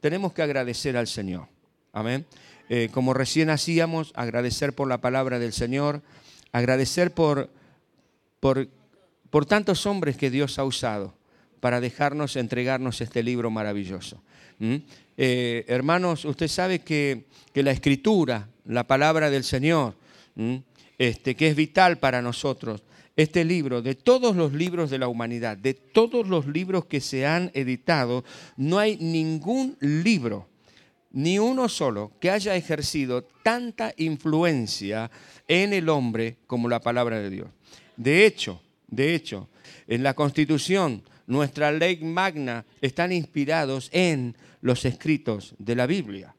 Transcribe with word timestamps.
tenemos 0.00 0.32
que 0.32 0.42
agradecer 0.42 0.96
al 0.96 1.06
Señor. 1.06 1.46
Amén. 1.92 2.26
Eh, 2.68 2.88
como 2.92 3.14
recién 3.14 3.50
hacíamos, 3.50 4.12
agradecer 4.14 4.74
por 4.74 4.88
la 4.88 5.00
palabra 5.00 5.38
del 5.38 5.52
Señor, 5.52 6.02
agradecer 6.52 7.12
por, 7.12 7.50
por, 8.38 8.68
por 9.30 9.46
tantos 9.46 9.86
hombres 9.86 10.16
que 10.16 10.30
Dios 10.30 10.58
ha 10.58 10.64
usado 10.64 11.14
para 11.60 11.80
dejarnos 11.80 12.36
entregarnos 12.36 13.00
este 13.00 13.22
libro 13.22 13.50
maravilloso. 13.50 14.22
¿Mm? 14.58 14.76
Eh, 15.16 15.64
hermanos, 15.68 16.24
usted 16.24 16.48
sabe 16.48 16.80
que, 16.80 17.26
la 17.54 17.72
escritura, 17.72 18.48
la 18.64 18.86
palabra 18.86 19.28
del 19.28 19.44
Señor, 19.44 19.94
este, 20.96 21.34
que 21.34 21.48
es 21.48 21.56
vital 21.56 21.98
para 21.98 22.22
nosotros, 22.22 22.82
este 23.22 23.44
libro, 23.44 23.82
de 23.82 23.94
todos 23.94 24.36
los 24.36 24.52
libros 24.52 24.90
de 24.90 24.98
la 24.98 25.08
humanidad, 25.08 25.56
de 25.56 25.74
todos 25.74 26.28
los 26.28 26.46
libros 26.46 26.86
que 26.86 27.00
se 27.00 27.26
han 27.26 27.50
editado, 27.54 28.24
no 28.56 28.78
hay 28.78 28.96
ningún 28.96 29.76
libro, 29.80 30.48
ni 31.12 31.38
uno 31.38 31.68
solo, 31.68 32.12
que 32.20 32.30
haya 32.30 32.56
ejercido 32.56 33.24
tanta 33.42 33.92
influencia 33.96 35.10
en 35.48 35.72
el 35.72 35.88
hombre 35.88 36.38
como 36.46 36.68
la 36.68 36.80
palabra 36.80 37.20
de 37.20 37.30
Dios. 37.30 37.48
De 37.96 38.24
hecho, 38.24 38.62
de 38.86 39.14
hecho, 39.14 39.48
en 39.86 40.02
la 40.02 40.14
Constitución, 40.14 41.02
nuestra 41.26 41.72
ley 41.72 41.98
magna 42.02 42.64
están 42.80 43.12
inspirados 43.12 43.88
en 43.92 44.36
los 44.62 44.84
escritos 44.84 45.54
de 45.58 45.76
la 45.76 45.86
Biblia. 45.86 46.34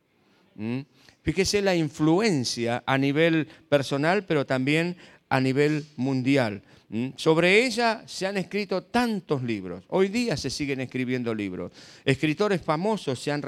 ¿Mm? 0.56 0.82
Fíjese 1.24 1.62
la 1.62 1.76
influencia 1.76 2.84
a 2.86 2.98
nivel 2.98 3.48
personal, 3.70 4.26
pero 4.26 4.46
también 4.46 4.98
a 5.32 5.40
nivel 5.40 5.86
mundial. 5.96 6.62
Sobre 7.16 7.66
ella 7.66 8.04
se 8.06 8.28
han 8.28 8.36
escrito 8.36 8.84
tantos 8.84 9.42
libros. 9.42 9.82
Hoy 9.88 10.10
día 10.10 10.36
se 10.36 10.50
siguen 10.50 10.82
escribiendo 10.82 11.34
libros. 11.34 11.72
Escritores 12.04 12.62
famosos 12.62 13.18
se 13.18 13.32
han, 13.32 13.42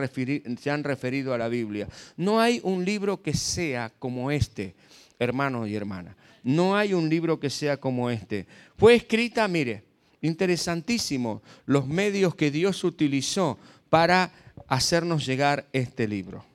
se 0.58 0.72
han 0.72 0.86
referido 0.86 1.34
a 1.34 1.38
la 1.38 1.50
Biblia. 1.50 1.90
No 2.16 2.40
hay 2.40 2.62
un 2.64 2.86
libro 2.86 3.22
que 3.22 3.34
sea 3.34 3.92
como 4.00 4.32
este, 4.32 4.76
hermanos 5.20 5.68
y 5.68 5.76
hermanas. 5.76 6.16
No 6.42 6.78
hay 6.78 6.94
un 6.94 7.10
libro 7.10 7.38
que 7.38 7.50
sea 7.50 7.76
como 7.76 8.10
este. 8.10 8.48
Fue 8.78 8.96
escrita, 8.96 9.46
mire, 9.50 9.84
interesantísimo, 10.22 11.42
los 11.66 11.86
medios 11.86 12.34
que 12.36 12.50
Dios 12.50 12.82
utilizó 12.86 13.60
para 13.90 14.32
hacernos 14.70 15.26
llegar 15.26 15.68
este 15.74 16.08
libro. 16.08 16.46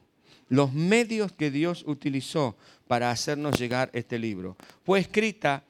Los 0.48 0.72
medios 0.72 1.32
que 1.32 1.50
Dios 1.50 1.84
utilizó 1.86 2.56
para 2.88 3.10
hacernos 3.10 3.58
llegar 3.58 3.90
este 3.92 4.18
libro. 4.18 4.56
Fue 4.84 4.98
escrita 4.98 5.62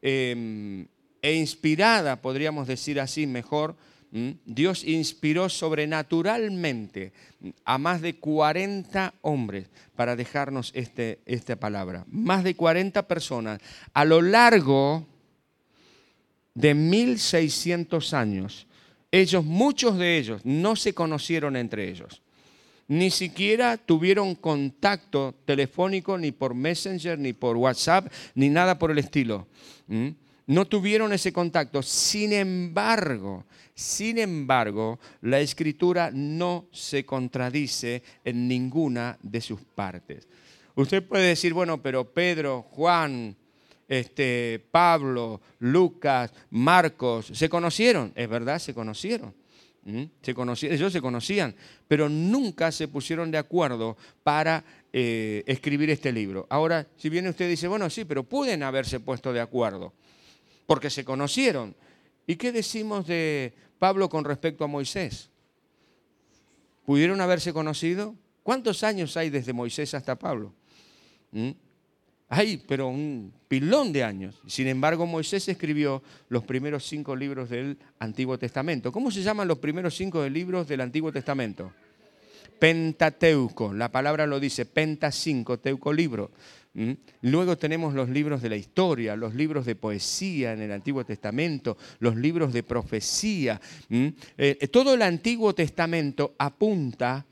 em, 0.00 0.86
e 1.20 1.34
inspirada, 1.34 2.16
podríamos 2.20 2.66
decir 2.66 2.98
así 2.98 3.26
mejor, 3.26 3.76
Dios 4.44 4.84
inspiró 4.84 5.48
sobrenaturalmente 5.48 7.12
a 7.64 7.78
más 7.78 8.02
de 8.02 8.16
40 8.16 9.14
hombres 9.22 9.70
para 9.96 10.16
dejarnos 10.16 10.70
este, 10.74 11.20
esta 11.24 11.56
palabra. 11.56 12.04
Más 12.08 12.44
de 12.44 12.54
40 12.54 13.08
personas 13.08 13.60
a 13.94 14.04
lo 14.04 14.20
largo 14.20 15.06
de 16.52 16.74
1600 16.74 18.12
años. 18.12 18.66
Ellos, 19.10 19.44
muchos 19.44 19.96
de 19.96 20.18
ellos, 20.18 20.44
no 20.44 20.76
se 20.76 20.92
conocieron 20.92 21.56
entre 21.56 21.88
ellos 21.88 22.22
ni 22.88 23.10
siquiera 23.10 23.76
tuvieron 23.76 24.34
contacto 24.34 25.34
telefónico 25.44 26.18
ni 26.18 26.32
por 26.32 26.54
Messenger, 26.54 27.18
ni 27.18 27.32
por 27.32 27.56
WhatsApp, 27.56 28.12
ni 28.34 28.48
nada 28.48 28.78
por 28.78 28.90
el 28.90 28.98
estilo. 28.98 29.46
No 30.46 30.66
tuvieron 30.66 31.12
ese 31.12 31.32
contacto. 31.32 31.82
Sin 31.82 32.32
embargo, 32.32 33.44
sin 33.74 34.18
embargo, 34.18 34.98
la 35.22 35.40
escritura 35.40 36.10
no 36.12 36.66
se 36.72 37.04
contradice 37.06 38.02
en 38.24 38.46
ninguna 38.48 39.18
de 39.22 39.40
sus 39.40 39.60
partes. 39.60 40.28
Usted 40.74 41.02
puede 41.06 41.28
decir, 41.28 41.52
bueno, 41.54 41.82
pero 41.82 42.12
Pedro, 42.12 42.62
Juan, 42.70 43.36
este, 43.88 44.64
Pablo, 44.70 45.40
Lucas, 45.58 46.32
Marcos, 46.50 47.30
¿se 47.32 47.48
conocieron? 47.48 48.12
Es 48.14 48.28
verdad, 48.28 48.58
se 48.58 48.74
conocieron. 48.74 49.34
Se 50.22 50.32
conocían, 50.32 50.72
ellos 50.72 50.92
se 50.92 51.00
conocían, 51.00 51.56
pero 51.88 52.08
nunca 52.08 52.70
se 52.70 52.86
pusieron 52.86 53.32
de 53.32 53.38
acuerdo 53.38 53.96
para 54.22 54.64
eh, 54.92 55.42
escribir 55.46 55.90
este 55.90 56.12
libro. 56.12 56.46
Ahora, 56.50 56.86
si 56.96 57.08
viene 57.08 57.30
usted 57.30 57.46
y 57.46 57.50
dice, 57.50 57.66
bueno, 57.66 57.90
sí, 57.90 58.04
pero 58.04 58.22
pueden 58.22 58.62
haberse 58.62 59.00
puesto 59.00 59.32
de 59.32 59.40
acuerdo, 59.40 59.92
porque 60.66 60.88
se 60.88 61.04
conocieron. 61.04 61.74
¿Y 62.28 62.36
qué 62.36 62.52
decimos 62.52 63.08
de 63.08 63.54
Pablo 63.80 64.08
con 64.08 64.24
respecto 64.24 64.62
a 64.62 64.68
Moisés? 64.68 65.30
¿Pudieron 66.84 67.20
haberse 67.20 67.52
conocido? 67.52 68.14
¿Cuántos 68.44 68.84
años 68.84 69.16
hay 69.16 69.30
desde 69.30 69.52
Moisés 69.52 69.94
hasta 69.94 70.16
Pablo? 70.16 70.54
Hay, 72.34 72.56
pero 72.66 72.88
un 72.88 73.30
pilón 73.46 73.92
de 73.92 74.02
años. 74.02 74.40
Sin 74.46 74.66
embargo, 74.66 75.04
Moisés 75.04 75.46
escribió 75.48 76.02
los 76.30 76.44
primeros 76.44 76.82
cinco 76.82 77.14
libros 77.14 77.50
del 77.50 77.76
Antiguo 77.98 78.38
Testamento. 78.38 78.90
¿Cómo 78.90 79.10
se 79.10 79.22
llaman 79.22 79.46
los 79.46 79.58
primeros 79.58 79.94
cinco 79.94 80.26
libros 80.26 80.66
del 80.66 80.80
Antiguo 80.80 81.12
Testamento? 81.12 81.74
Pentateuco, 82.58 83.74
la 83.74 83.92
palabra 83.92 84.26
lo 84.26 84.40
dice, 84.40 84.64
penta 84.64 85.12
cinco, 85.12 85.58
teuco 85.58 85.92
libro. 85.92 86.30
Luego 87.20 87.58
tenemos 87.58 87.92
los 87.92 88.08
libros 88.08 88.40
de 88.40 88.48
la 88.48 88.56
historia, 88.56 89.14
los 89.14 89.34
libros 89.34 89.66
de 89.66 89.74
poesía 89.74 90.54
en 90.54 90.62
el 90.62 90.72
Antiguo 90.72 91.04
Testamento, 91.04 91.76
los 91.98 92.16
libros 92.16 92.54
de 92.54 92.62
profecía. 92.62 93.60
Eh, 93.90 94.68
todo 94.72 94.94
el 94.94 95.02
Antiguo 95.02 95.54
Testamento 95.54 96.34
apunta 96.38 97.26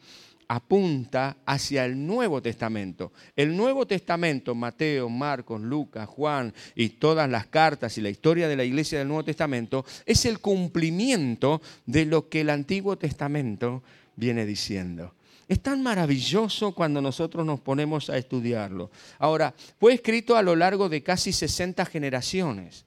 apunta 0.51 1.37
hacia 1.47 1.85
el 1.85 2.05
Nuevo 2.09 2.43
Testamento. 2.43 3.13
El 3.37 3.57
Nuevo 3.57 3.87
Testamento, 3.87 4.53
Mateo, 4.57 5.09
Marcos, 5.09 5.61
Lucas, 5.61 6.09
Juan 6.09 6.53
y 6.75 6.89
todas 6.89 7.31
las 7.31 7.47
cartas 7.47 7.97
y 7.97 8.01
la 8.01 8.11
historia 8.11 8.49
de 8.49 8.57
la 8.57 8.65
iglesia 8.65 8.99
del 8.99 9.07
Nuevo 9.07 9.23
Testamento, 9.23 9.85
es 10.05 10.25
el 10.25 10.41
cumplimiento 10.41 11.63
de 11.87 12.05
lo 12.05 12.29
que 12.29 12.41
el 12.41 12.51
Antiguo 12.51 12.99
Testamento 12.99 13.85
viene 14.17 14.45
diciendo. 14.45 15.15
Es 15.47 15.61
tan 15.61 15.85
maravilloso 15.85 16.75
cuando 16.75 17.01
nosotros 17.01 17.47
nos 17.47 17.61
ponemos 17.61 18.11
a 18.11 18.19
estudiarlo. 18.19 18.91
Ahora, 19.21 19.55
fue 19.79 19.95
escrito 19.95 20.37
a 20.37 20.43
lo 20.43 20.57
largo 20.57 20.89
de 20.89 21.05
casi 21.05 21.33
60 21.33 21.87
generaciones. 21.87 22.87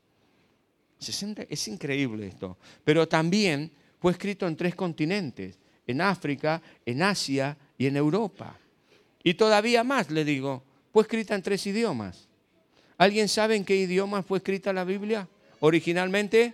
60, 0.99 1.43
es 1.49 1.65
increíble 1.69 2.27
esto. 2.27 2.57
Pero 2.83 3.07
también 3.07 3.71
fue 4.01 4.11
escrito 4.11 4.49
en 4.49 4.57
tres 4.57 4.75
continentes 4.75 5.62
en 5.87 6.01
África, 6.01 6.61
en 6.85 7.01
Asia 7.01 7.57
y 7.77 7.87
en 7.87 7.97
Europa. 7.97 8.57
Y 9.23 9.33
todavía 9.35 9.83
más, 9.83 10.09
le 10.11 10.25
digo, 10.25 10.63
fue 10.91 11.03
escrita 11.03 11.35
en 11.35 11.41
tres 11.41 11.65
idiomas. 11.65 12.27
¿Alguien 12.97 13.27
sabe 13.27 13.55
en 13.55 13.65
qué 13.65 13.75
idioma 13.75 14.23
fue 14.23 14.37
escrita 14.37 14.71
la 14.73 14.83
Biblia? 14.83 15.27
Originalmente, 15.59 16.53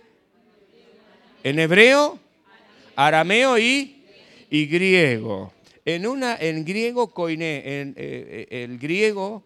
en 1.42 1.58
hebreo, 1.58 2.18
arameo 2.96 3.58
y, 3.58 4.04
y 4.50 4.66
griego. 4.66 5.52
En, 5.84 6.06
una, 6.06 6.36
en 6.36 6.64
griego 6.64 7.08
koiné, 7.12 7.80
en, 7.80 7.94
eh, 7.96 8.46
eh, 8.50 8.64
el 8.64 8.78
griego 8.78 9.42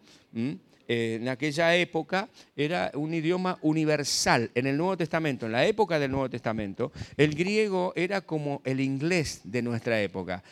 en 0.89 1.29
aquella 1.29 1.75
época 1.75 2.29
era 2.57 2.91
un 2.95 3.15
idioma 3.15 3.59
universal. 3.63 4.51
En 4.55 4.67
el 4.67 4.77
Nuevo 4.77 4.97
Testamento, 4.97 5.47
en 5.47 5.53
la 5.53 5.67
época 5.67 5.99
del 5.99 6.11
Nuevo 6.11 6.31
Testamento, 6.31 6.93
el 7.17 7.35
griego 7.35 7.93
era 7.97 8.21
como 8.21 8.61
el 8.65 8.81
inglés 8.81 9.41
de 9.45 9.63
nuestra 9.63 10.01
época. 10.01 10.43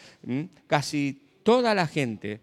Casi 0.66 1.20
toda 1.42 1.74
la 1.74 1.86
gente 1.86 2.40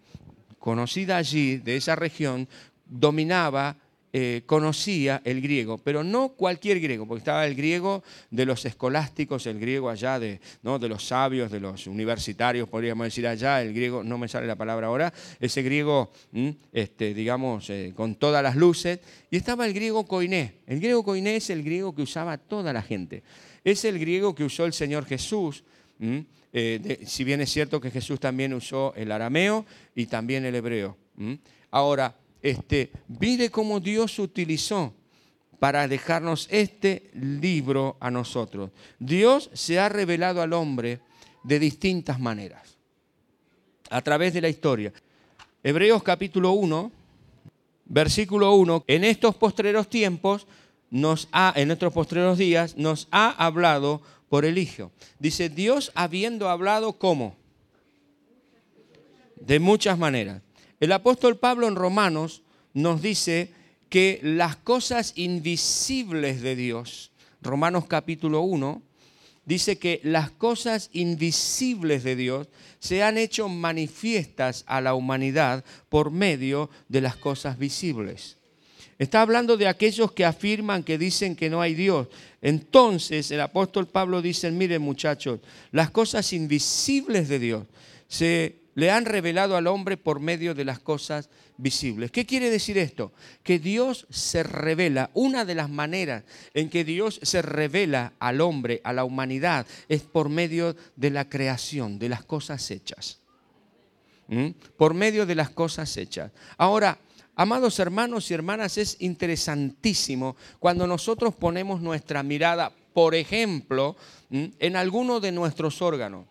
conocida 0.60 1.18
allí, 1.18 1.58
de 1.58 1.78
esa 1.78 1.96
región, 1.96 2.48
dominaba 2.86 3.76
eh, 4.12 4.42
conocía 4.48 5.22
el 5.24 5.40
griego, 5.40 5.78
pero 5.78 6.04
no 6.04 6.30
cualquier 6.30 6.80
griego, 6.80 7.06
porque 7.06 7.20
estaba 7.20 7.46
el 7.46 7.54
griego 7.54 8.04
de 8.32 8.44
los 8.44 8.66
escolásticos, 8.66 9.46
el 9.46 9.60
griego 9.60 9.88
allá 9.88 10.18
de, 10.18 10.42
¿no? 10.64 10.80
de 10.80 10.90
los 10.90 11.06
sabios, 11.06 11.52
de 11.52 11.60
los 11.60 11.86
universitarios, 11.86 12.68
podríamos 12.68 13.06
decir 13.06 13.28
allá, 13.28 13.62
el 13.62 13.72
griego, 13.72 14.04
no 14.04 14.18
me 14.18 14.28
sale 14.28 14.48
la 14.48 14.56
palabra 14.56 14.88
ahora, 14.88 15.14
ese 15.40 15.62
griego, 15.62 16.12
este, 16.74 17.14
digamos, 17.14 17.70
eh, 17.70 17.94
con 17.96 18.16
todas 18.16 18.42
las 18.42 18.56
luces, 18.56 19.00
y 19.30 19.38
estaba 19.38 19.68
el 19.68 19.74
griego 19.76 20.04
koiné. 20.08 20.56
El 20.66 20.80
griego 20.80 21.04
koiné 21.04 21.36
es 21.36 21.52
el 21.52 21.64
griego 21.64 21.94
que 21.94 22.02
usaba 22.02 22.40
toda 22.40 22.74
la 22.74 22.82
gente. 22.82 23.22
Es 23.64 23.86
el 23.86 24.00
griego 24.00 24.34
que 24.34 24.44
usó 24.44 24.66
el 24.66 24.74
Señor 24.74 25.06
Jesús. 25.06 25.64
Eh, 26.52 27.04
si 27.06 27.24
bien 27.24 27.42
es 27.42 27.52
cierto 27.52 27.80
que 27.80 27.92
Jesús 27.92 28.20
también 28.20 28.56
usó 28.56 28.92
el 28.96 29.12
arameo 29.12 29.68
y 29.94 30.08
también 30.08 30.46
el 30.46 30.56
hebreo. 30.56 30.98
Ahora, 31.70 32.16
este, 32.42 32.92
mire 33.08 33.50
cómo 33.50 33.80
Dios 33.80 34.20
utilizó 34.20 34.94
para 35.60 35.88
dejarnos 35.88 36.48
este 36.50 37.10
libro 37.14 37.98
a 38.00 38.10
nosotros. 38.10 38.72
Dios 38.98 39.50
se 39.54 39.80
ha 39.80 39.90
revelado 39.90 40.42
al 40.42 40.54
hombre 40.54 41.02
de 41.44 41.60
distintas 41.60 42.20
maneras, 42.20 42.78
a 43.90 44.02
través 44.02 44.34
de 44.34 44.42
la 44.42 44.50
historia. 44.50 44.94
Hebreos 45.64 46.02
capítulo 46.04 46.52
1, 46.52 46.92
versículo 47.86 48.54
1, 48.56 48.86
en 48.88 49.04
estos 49.04 49.36
postreros 49.36 49.90
tiempos, 49.90 50.48
nos 50.90 51.28
ha, 51.32 51.54
en 51.56 51.68
nuestros 51.68 51.94
postreros 51.94 52.38
días, 52.38 52.78
nos 52.78 53.08
ha 53.12 53.30
hablado 53.30 54.02
por 54.30 54.46
el 54.46 54.58
Hijo. 54.58 54.92
Dice, 55.20 55.50
Dios 55.50 55.92
habiendo 55.96 56.50
hablado 56.50 56.94
como 56.94 57.36
De 59.36 59.60
muchas 59.60 59.98
maneras. 59.98 60.42
El 60.80 60.94
apóstol 60.94 61.38
Pablo 61.38 61.68
en 61.68 61.76
Romanos 61.76 62.42
nos 62.74 63.02
dice 63.02 63.52
que 63.90 64.20
las 64.24 64.56
cosas 64.56 65.14
invisibles 65.16 66.42
de 66.42 66.56
Dios, 66.56 67.12
Romanos 67.42 67.86
capítulo 67.88 68.42
1, 68.42 68.82
dice 69.46 69.78
que 69.78 70.00
las 70.04 70.32
cosas 70.32 70.90
invisibles 70.94 72.04
de 72.04 72.16
Dios 72.16 72.48
se 72.80 73.04
han 73.04 73.18
hecho 73.18 73.50
manifiestas 73.50 74.64
a 74.68 74.80
la 74.80 74.94
humanidad 74.94 75.66
por 75.90 76.12
medio 76.12 76.70
de 76.88 77.02
las 77.02 77.18
cosas 77.18 77.58
visibles. 77.58 78.38
Está 79.00 79.22
hablando 79.22 79.58
de 79.58 79.68
aquellos 79.68 80.12
que 80.12 80.26
afirman, 80.26 80.84
que 80.84 80.98
dicen 80.98 81.36
que 81.36 81.50
no 81.50 81.62
hay 81.62 81.74
Dios. 81.74 82.08
Entonces 82.42 83.32
el 83.32 83.42
apóstol 83.42 83.88
Pablo 83.88 84.22
dice, 84.22 84.52
miren 84.52 84.82
muchachos, 84.82 85.40
las 85.72 85.90
cosas 85.90 86.32
invisibles 86.32 87.28
de 87.28 87.40
Dios 87.40 87.66
se 88.08 88.60
le 88.80 88.92
han 88.92 89.04
revelado 89.04 89.58
al 89.58 89.68
hombre 89.68 89.98
por 89.98 90.22
medio 90.22 90.56
de 90.56 90.64
las 90.64 90.80
cosas 90.80 91.30
visibles. 91.58 92.12
¿Qué 92.12 92.26
quiere 92.26 92.50
decir 92.50 92.78
esto? 92.78 93.12
Que 93.44 93.60
Dios 93.60 94.08
se 94.10 94.42
revela, 94.42 95.10
una 95.14 95.44
de 95.44 95.54
las 95.54 95.70
maneras 95.70 96.24
en 96.54 96.70
que 96.70 96.86
Dios 96.86 97.20
se 97.22 97.42
revela 97.42 98.14
al 98.20 98.40
hombre, 98.40 98.80
a 98.86 98.94
la 98.94 99.04
humanidad, 99.04 99.68
es 99.90 100.02
por 100.04 100.30
medio 100.30 100.78
de 100.96 101.10
la 101.10 101.28
creación, 101.28 102.00
de 102.00 102.08
las 102.08 102.24
cosas 102.24 102.72
hechas. 102.72 103.20
¿Mm? 104.30 104.52
Por 104.78 104.94
medio 104.94 105.26
de 105.26 105.36
las 105.36 105.50
cosas 105.50 105.98
hechas. 105.98 106.32
Ahora, 106.58 107.00
amados 107.36 107.80
hermanos 107.80 108.32
y 108.32 108.34
hermanas, 108.34 108.78
es 108.78 108.96
interesantísimo 109.02 110.38
cuando 110.58 110.88
nosotros 110.88 111.36
ponemos 111.36 111.82
nuestra 111.82 112.24
mirada, 112.24 112.72
por 112.94 113.14
ejemplo, 113.14 113.98
en 114.32 114.76
alguno 114.78 115.20
de 115.20 115.34
nuestros 115.34 115.82
órganos. 115.82 116.28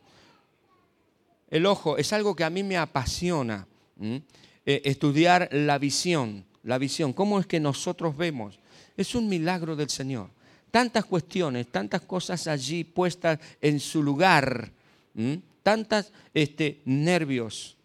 El 1.50 1.66
ojo 1.66 1.96
es 1.96 2.12
algo 2.12 2.36
que 2.36 2.44
a 2.44 2.50
mí 2.50 2.62
me 2.62 2.76
apasiona, 2.76 3.66
eh, 4.00 4.22
estudiar 4.84 5.48
la 5.52 5.78
visión, 5.78 6.44
la 6.62 6.78
visión, 6.78 7.12
cómo 7.12 7.40
es 7.40 7.46
que 7.46 7.60
nosotros 7.60 8.16
vemos. 8.16 8.58
Es 8.96 9.14
un 9.14 9.28
milagro 9.28 9.76
del 9.76 9.88
Señor. 9.88 10.30
Tantas 10.70 11.06
cuestiones, 11.06 11.68
tantas 11.68 12.02
cosas 12.02 12.46
allí 12.46 12.84
puestas 12.84 13.38
en 13.60 13.80
su 13.80 14.02
lugar, 14.02 14.70
tantas 15.62 16.12
este, 16.34 16.82
nervios, 16.84 17.78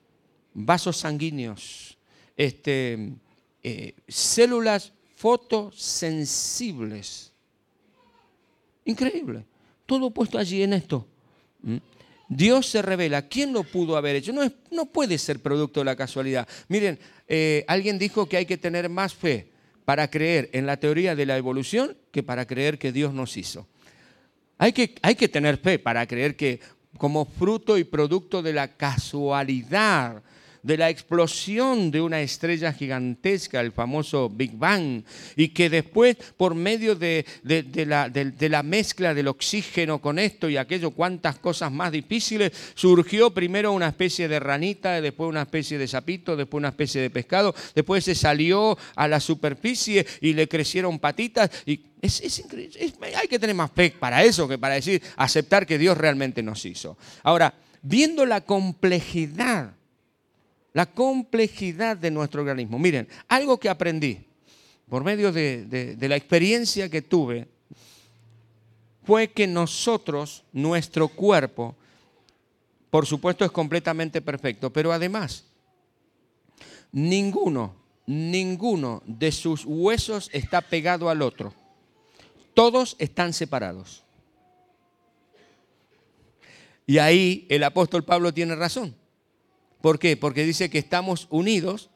vasos 0.53 0.97
sanguíneos, 0.97 1.97
este, 2.35 3.13
eh, 3.63 3.93
células 4.07 4.91
fotosensibles. 5.15 7.31
Increíble. 8.85 9.45
Todo 9.85 10.09
puesto 10.11 10.37
allí 10.37 10.63
en 10.63 10.73
esto. 10.73 11.07
Dios 12.35 12.67
se 12.67 12.81
revela. 12.81 13.27
¿Quién 13.27 13.53
lo 13.53 13.63
pudo 13.63 13.97
haber 13.97 14.15
hecho? 14.15 14.33
No, 14.33 14.41
no 14.71 14.85
puede 14.85 15.17
ser 15.17 15.39
producto 15.39 15.81
de 15.81 15.85
la 15.85 15.95
casualidad. 15.95 16.47
Miren, 16.67 16.99
eh, 17.27 17.63
alguien 17.67 17.99
dijo 17.99 18.27
que 18.27 18.37
hay 18.37 18.45
que 18.45 18.57
tener 18.57 18.89
más 18.89 19.13
fe 19.13 19.47
para 19.85 20.09
creer 20.09 20.49
en 20.53 20.65
la 20.65 20.77
teoría 20.77 21.15
de 21.15 21.25
la 21.25 21.37
evolución 21.37 21.97
que 22.11 22.23
para 22.23 22.45
creer 22.45 22.77
que 22.79 22.91
Dios 22.91 23.13
nos 23.13 23.37
hizo. 23.37 23.67
Hay 24.57 24.71
que, 24.71 24.95
hay 25.01 25.15
que 25.15 25.27
tener 25.27 25.57
fe 25.57 25.79
para 25.79 26.05
creer 26.07 26.35
que 26.35 26.59
como 26.97 27.25
fruto 27.25 27.77
y 27.77 27.83
producto 27.83 28.41
de 28.41 28.53
la 28.53 28.69
casualidad 28.69 30.23
de 30.63 30.77
la 30.77 30.89
explosión 30.89 31.91
de 31.91 32.01
una 32.01 32.21
estrella 32.21 32.71
gigantesca, 32.73 33.59
el 33.59 33.73
famoso 33.73 34.29
Big 34.29 34.57
Bang, 34.57 35.03
y 35.35 35.49
que 35.49 35.69
después, 35.69 36.15
por 36.37 36.55
medio 36.55 36.95
de, 36.95 37.25
la, 37.85 38.09
de, 38.09 38.49
la, 38.49 38.63
mezcla 38.63 39.13
del 39.13 39.27
oxígeno 39.27 39.99
con 39.99 40.17
esto 40.17 40.49
y 40.49 40.57
aquello, 40.57 40.91
cuantas 40.91 41.37
cosas 41.37 41.71
más 41.71 41.91
difíciles, 41.91 42.53
surgió 42.75 43.31
primero 43.33 43.73
una 43.73 43.89
especie 43.89 44.27
de 44.27 44.39
ranita, 44.39 45.01
después 45.01 45.29
una 45.29 45.41
especie 45.41 45.77
de 45.77 45.87
sapito, 45.87 46.37
después 46.37 46.59
una 46.59 46.69
especie 46.69 47.01
de 47.01 47.09
pescado, 47.09 47.53
después 47.75 48.05
se 48.05 48.15
salió 48.15 48.77
a 48.95 49.07
la 49.07 49.19
superficie 49.19 50.05
y 50.21 50.33
le 50.33 50.47
crecieron 50.47 50.97
patitas. 50.97 51.51
Y 51.65 51.81
es, 52.01 52.39
increíble. 52.39 52.91
hay 53.15 53.27
que 53.27 53.39
tener 53.39 53.55
más 53.55 53.71
fe 53.71 53.93
para 53.97 54.23
eso 54.23 54.47
que 54.47 54.57
para 54.57 54.75
decir, 54.75 55.01
aceptar 55.17 55.65
que 55.65 55.77
Dios 55.77 55.97
realmente 55.97 56.41
nos 56.41 56.65
hizo. 56.65 56.97
Ahora, 57.23 57.53
viendo 57.81 58.25
la 58.25 58.41
complejidad 58.41 59.73
la 60.73 60.87
complejidad 60.87 61.95
de 61.95 62.11
nuestro 62.11 62.41
organismo. 62.41 62.79
Miren, 62.79 63.07
algo 63.27 63.59
que 63.59 63.69
aprendí 63.69 64.25
por 64.89 65.03
medio 65.03 65.31
de, 65.31 65.95
la 65.99 66.15
experiencia 66.15 66.89
que 66.89 67.01
tuve 67.01 67.47
fue 69.03 69.29
que 69.29 69.47
nosotros, 69.47 70.43
nuestro 70.51 71.07
cuerpo, 71.07 71.75
por 72.89 73.05
supuesto 73.05 73.45
es 73.45 73.51
completamente 73.51 74.21
perfecto, 74.21 74.71
pero 74.71 74.91
además, 74.91 75.45
ninguno, 76.91 77.75
ninguno 78.05 79.03
de 79.05 79.31
sus 79.31 79.65
huesos 79.65 80.29
está 80.33 80.61
pegado 80.61 81.09
al 81.09 81.21
otro. 81.21 81.53
Todos 82.53 82.95
están 82.99 83.33
separados. 83.33 84.03
Y 86.85 86.97
ahí 86.97 87.45
el 87.49 87.63
apóstol 87.63 88.03
Pablo 88.03 88.33
tiene 88.33 88.55
razón. 88.55 88.95
¿Por 89.83 89.99
qué? 89.99 90.15
Porque 90.15 90.45
dice 90.45 90.69
que 90.69 90.77
estamos 90.77 91.27
unidos 91.29 91.89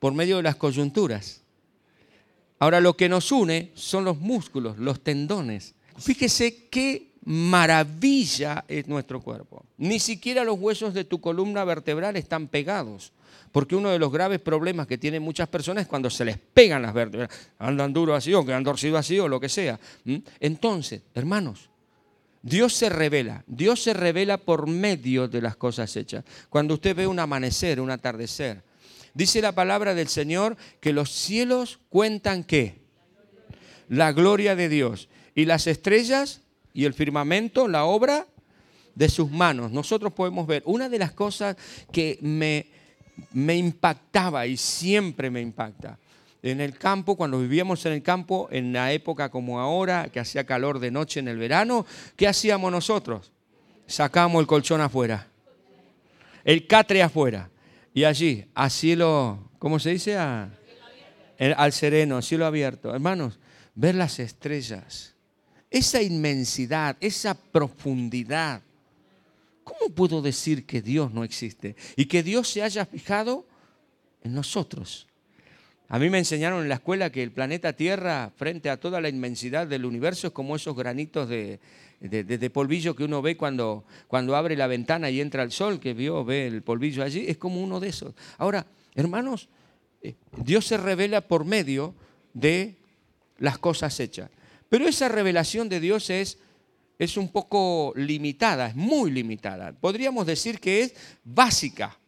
por 0.00 0.12
medio 0.12 0.36
de 0.36 0.42
las 0.42 0.56
coyunturas. 0.56 1.40
Ahora 2.58 2.78
lo 2.78 2.94
que 2.94 3.08
nos 3.08 3.32
une 3.32 3.70
son 3.72 4.04
los 4.04 4.18
músculos, 4.18 4.76
los 4.76 5.02
tendones. 5.02 5.74
Fíjese 5.96 6.68
qué 6.68 7.14
maravilla 7.24 8.66
es 8.68 8.86
nuestro 8.86 9.22
cuerpo. 9.22 9.64
Ni 9.78 9.98
siquiera 9.98 10.44
los 10.44 10.60
huesos 10.60 10.92
de 10.92 11.04
tu 11.04 11.22
columna 11.22 11.64
vertebral 11.64 12.16
están 12.16 12.48
pegados. 12.48 13.14
Porque 13.50 13.76
uno 13.76 13.88
de 13.88 13.98
los 13.98 14.12
graves 14.12 14.38
problemas 14.38 14.86
que 14.86 14.98
tienen 14.98 15.22
muchas 15.22 15.48
personas 15.48 15.84
es 15.84 15.88
cuando 15.88 16.10
se 16.10 16.26
les 16.26 16.36
pegan 16.36 16.82
las 16.82 16.92
vértebras. 16.92 17.30
Andan 17.58 17.94
duros 17.94 18.18
así 18.18 18.34
o 18.34 18.44
que 18.44 18.52
han 18.52 18.62
torcido 18.62 18.98
así 18.98 19.18
o 19.18 19.26
lo 19.26 19.40
que 19.40 19.48
sea. 19.48 19.80
Entonces, 20.38 21.00
hermanos, 21.14 21.70
Dios 22.42 22.74
se 22.74 22.88
revela, 22.88 23.44
Dios 23.46 23.82
se 23.82 23.94
revela 23.94 24.36
por 24.36 24.66
medio 24.66 25.28
de 25.28 25.40
las 25.40 25.56
cosas 25.56 25.96
hechas. 25.96 26.24
Cuando 26.50 26.74
usted 26.74 26.96
ve 26.96 27.06
un 27.06 27.20
amanecer, 27.20 27.80
un 27.80 27.90
atardecer, 27.90 28.64
dice 29.14 29.40
la 29.40 29.52
palabra 29.52 29.94
del 29.94 30.08
Señor 30.08 30.56
que 30.80 30.92
los 30.92 31.10
cielos 31.10 31.78
cuentan 31.88 32.42
qué? 32.42 32.82
La 33.88 34.12
gloria 34.12 34.56
de 34.56 34.68
Dios. 34.68 35.08
Y 35.34 35.44
las 35.44 35.66
estrellas 35.68 36.40
y 36.74 36.84
el 36.84 36.94
firmamento, 36.94 37.68
la 37.68 37.84
obra 37.84 38.26
de 38.94 39.08
sus 39.08 39.30
manos. 39.30 39.70
Nosotros 39.70 40.12
podemos 40.12 40.46
ver, 40.46 40.62
una 40.66 40.88
de 40.88 40.98
las 40.98 41.12
cosas 41.12 41.56
que 41.92 42.18
me, 42.20 42.66
me 43.32 43.56
impactaba 43.56 44.46
y 44.46 44.56
siempre 44.56 45.30
me 45.30 45.40
impacta, 45.40 45.98
en 46.42 46.60
el 46.60 46.76
campo, 46.76 47.16
cuando 47.16 47.38
vivíamos 47.38 47.86
en 47.86 47.92
el 47.92 48.02
campo, 48.02 48.48
en 48.50 48.72
la 48.72 48.92
época 48.92 49.30
como 49.30 49.60
ahora, 49.60 50.08
que 50.10 50.18
hacía 50.18 50.44
calor 50.44 50.80
de 50.80 50.90
noche 50.90 51.20
en 51.20 51.28
el 51.28 51.38
verano, 51.38 51.86
¿qué 52.16 52.26
hacíamos 52.26 52.72
nosotros? 52.72 53.30
Sacamos 53.86 54.40
el 54.40 54.46
colchón 54.46 54.80
afuera, 54.80 55.28
el 56.44 56.66
catre 56.66 57.02
afuera, 57.02 57.48
y 57.94 58.04
allí, 58.04 58.44
a 58.54 58.68
cielo, 58.70 59.50
¿cómo 59.58 59.78
se 59.78 59.90
dice? 59.90 60.16
al 60.18 61.72
sereno, 61.72 62.22
cielo 62.22 62.46
abierto. 62.46 62.94
Hermanos, 62.94 63.38
ver 63.74 63.94
las 63.94 64.18
estrellas, 64.18 65.14
esa 65.70 66.02
inmensidad, 66.02 66.96
esa 67.00 67.34
profundidad. 67.34 68.62
¿Cómo 69.64 69.94
puedo 69.94 70.22
decir 70.22 70.66
que 70.66 70.82
Dios 70.82 71.12
no 71.12 71.22
existe? 71.22 71.76
Y 71.96 72.06
que 72.06 72.22
Dios 72.22 72.48
se 72.48 72.62
haya 72.62 72.84
fijado 72.84 73.46
en 74.22 74.34
nosotros 74.34 75.06
a 75.92 75.98
mí 75.98 76.08
me 76.08 76.16
enseñaron 76.16 76.62
en 76.62 76.70
la 76.70 76.76
escuela 76.76 77.12
que 77.12 77.22
el 77.22 77.32
planeta 77.32 77.74
Tierra, 77.74 78.32
frente 78.34 78.70
a 78.70 78.80
toda 78.80 78.98
la 79.02 79.10
inmensidad 79.10 79.66
del 79.66 79.84
universo, 79.84 80.28
es 80.28 80.32
como 80.32 80.56
esos 80.56 80.74
granitos 80.74 81.28
de, 81.28 81.60
polvillo 82.50 82.96
que 82.96 83.04
uno 83.04 83.20
ve 83.20 83.36
cuando, 83.36 83.84
cuando 84.08 84.34
abre 84.34 84.56
la 84.56 84.66
ventana 84.68 85.10
y 85.10 85.20
entra 85.20 85.42
el 85.42 85.52
sol, 85.52 85.78
que 85.80 85.92
vio, 85.92 86.24
ve 86.24 86.46
el 86.46 86.62
polvillo 86.62 87.04
allí, 87.04 87.26
es 87.28 87.36
como 87.36 87.62
uno 87.62 87.78
de 87.78 87.90
esos. 87.90 88.14
Ahora, 88.38 88.64
hermanos, 88.94 89.50
eh, 90.00 90.14
Dios 90.38 90.64
se 90.64 90.78
revela 90.78 91.20
por 91.20 91.44
medio 91.44 91.94
de 92.32 92.74
las 93.36 93.58
cosas 93.58 94.00
hechas. 94.00 94.30
Pero 94.70 94.88
esa 94.88 95.10
revelación 95.10 95.68
de 95.68 95.78
Dios 95.78 96.08
es, 96.08 96.38
es 96.98 97.18
un 97.18 97.28
poco 97.28 97.92
limitada, 97.96 98.68
es 98.68 98.74
muy 98.74 99.10
limitada. 99.10 99.72
Podríamos 99.72 100.24
decir 100.26 100.58
que 100.58 100.84
es 100.84 100.94
básica. 101.22 101.98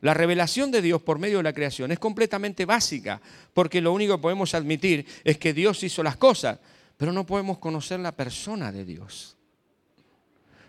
La 0.00 0.14
revelación 0.14 0.70
de 0.70 0.82
Dios 0.82 1.02
por 1.02 1.18
medio 1.18 1.38
de 1.38 1.42
la 1.42 1.52
creación 1.52 1.90
es 1.90 1.98
completamente 1.98 2.64
básica, 2.64 3.20
porque 3.54 3.80
lo 3.80 3.92
único 3.92 4.16
que 4.16 4.22
podemos 4.22 4.54
admitir 4.54 5.06
es 5.24 5.38
que 5.38 5.54
Dios 5.54 5.82
hizo 5.82 6.02
las 6.02 6.16
cosas, 6.16 6.58
pero 6.96 7.12
no 7.12 7.24
podemos 7.24 7.58
conocer 7.58 8.00
la 8.00 8.12
persona 8.12 8.72
de 8.72 8.84
Dios. 8.84 9.36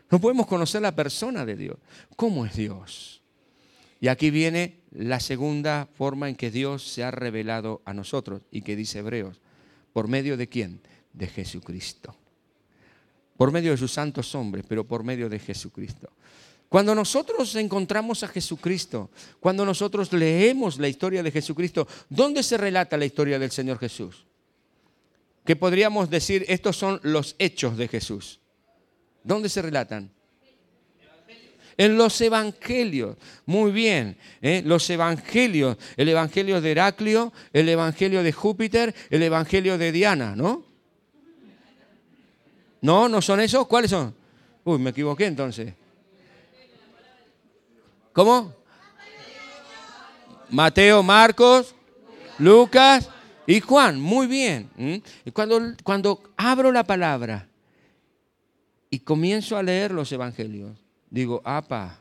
No 0.10 0.20
podemos 0.20 0.48
conocer 0.48 0.82
la 0.82 0.96
persona 0.96 1.46
de 1.46 1.56
Dios. 1.56 1.78
¿Cómo 2.16 2.46
es 2.46 2.56
Dios? 2.56 3.22
Y 4.00 4.08
aquí 4.08 4.30
viene 4.30 4.80
la 4.92 5.20
segunda 5.20 5.88
forma 5.98 6.30
en 6.30 6.36
que 6.36 6.52
Dios 6.52 6.88
se 6.88 7.04
ha 7.04 7.12
revelado 7.12 7.82
a 7.86 7.94
nosotros 7.94 8.42
y 8.52 8.62
que 8.62 8.76
dice 8.76 9.00
Hebreos. 9.00 9.42
¿Por 9.92 10.08
medio 10.08 10.38
de 10.38 10.48
quién? 10.48 10.82
De 11.14 11.28
Jesucristo. 11.28 12.16
Por 13.36 13.52
medio 13.52 13.72
de 13.72 13.78
sus 13.78 13.92
santos 13.92 14.34
hombres, 14.36 14.66
pero 14.68 14.86
por 14.86 15.04
medio 15.04 15.30
de 15.30 15.40
Jesucristo. 15.40 16.12
Cuando 16.70 16.94
nosotros 16.94 17.56
encontramos 17.56 18.24
a 18.24 18.28
Jesucristo, 18.28 19.10
cuando 19.40 19.66
nosotros 19.66 20.12
leemos 20.12 20.80
la 20.80 20.90
historia 20.90 21.24
de 21.24 21.32
Jesucristo, 21.32 21.88
¿dónde 22.10 22.44
se 22.44 22.58
relata 22.58 22.98
la 22.98 23.06
historia 23.06 23.40
del 23.40 23.52
Señor 23.52 23.80
Jesús? 23.80 24.26
Que 25.46 25.56
podríamos 25.56 26.10
decir, 26.10 26.44
estos 26.50 26.76
son 26.76 27.00
los 27.04 27.36
hechos 27.40 27.78
de 27.78 27.88
Jesús. 27.88 28.42
¿Dónde 29.24 29.48
se 29.48 29.62
relatan? 29.62 30.12
En 31.78 31.98
los 31.98 32.20
evangelios. 32.20 33.16
Muy 33.46 33.72
bien. 33.72 34.18
¿eh? 34.42 34.62
Los 34.66 34.90
evangelios. 34.90 35.78
El 35.96 36.10
evangelio 36.10 36.60
de 36.60 36.72
Heraclio, 36.72 37.32
el 37.54 37.70
evangelio 37.70 38.24
de 38.24 38.34
Júpiter, 38.34 38.94
el 39.10 39.24
evangelio 39.24 39.78
de 39.78 39.92
Diana, 39.94 40.36
¿no? 40.36 40.66
¿No? 42.82 43.08
¿No 43.08 43.22
son 43.22 43.40
esos? 43.40 43.68
¿Cuáles 43.68 43.92
son? 43.92 44.14
Uy, 44.66 44.80
me 44.80 44.90
equivoqué 44.90 45.28
entonces. 45.28 45.74
¿Cómo? 48.18 48.52
Mateo, 50.50 51.04
Marcos, 51.04 51.76
Lucas 52.40 53.08
y 53.46 53.60
Juan. 53.60 54.02
Muy 54.02 54.26
bien. 54.26 54.72
Y 55.24 55.30
cuando, 55.30 55.62
cuando 55.84 56.24
abro 56.36 56.72
la 56.72 56.84
palabra 56.84 57.48
y 58.90 58.98
comienzo 59.02 59.56
a 59.56 59.62
leer 59.62 59.92
los 59.92 60.12
evangelios, 60.12 60.76
digo, 61.12 61.44
apa, 61.46 62.00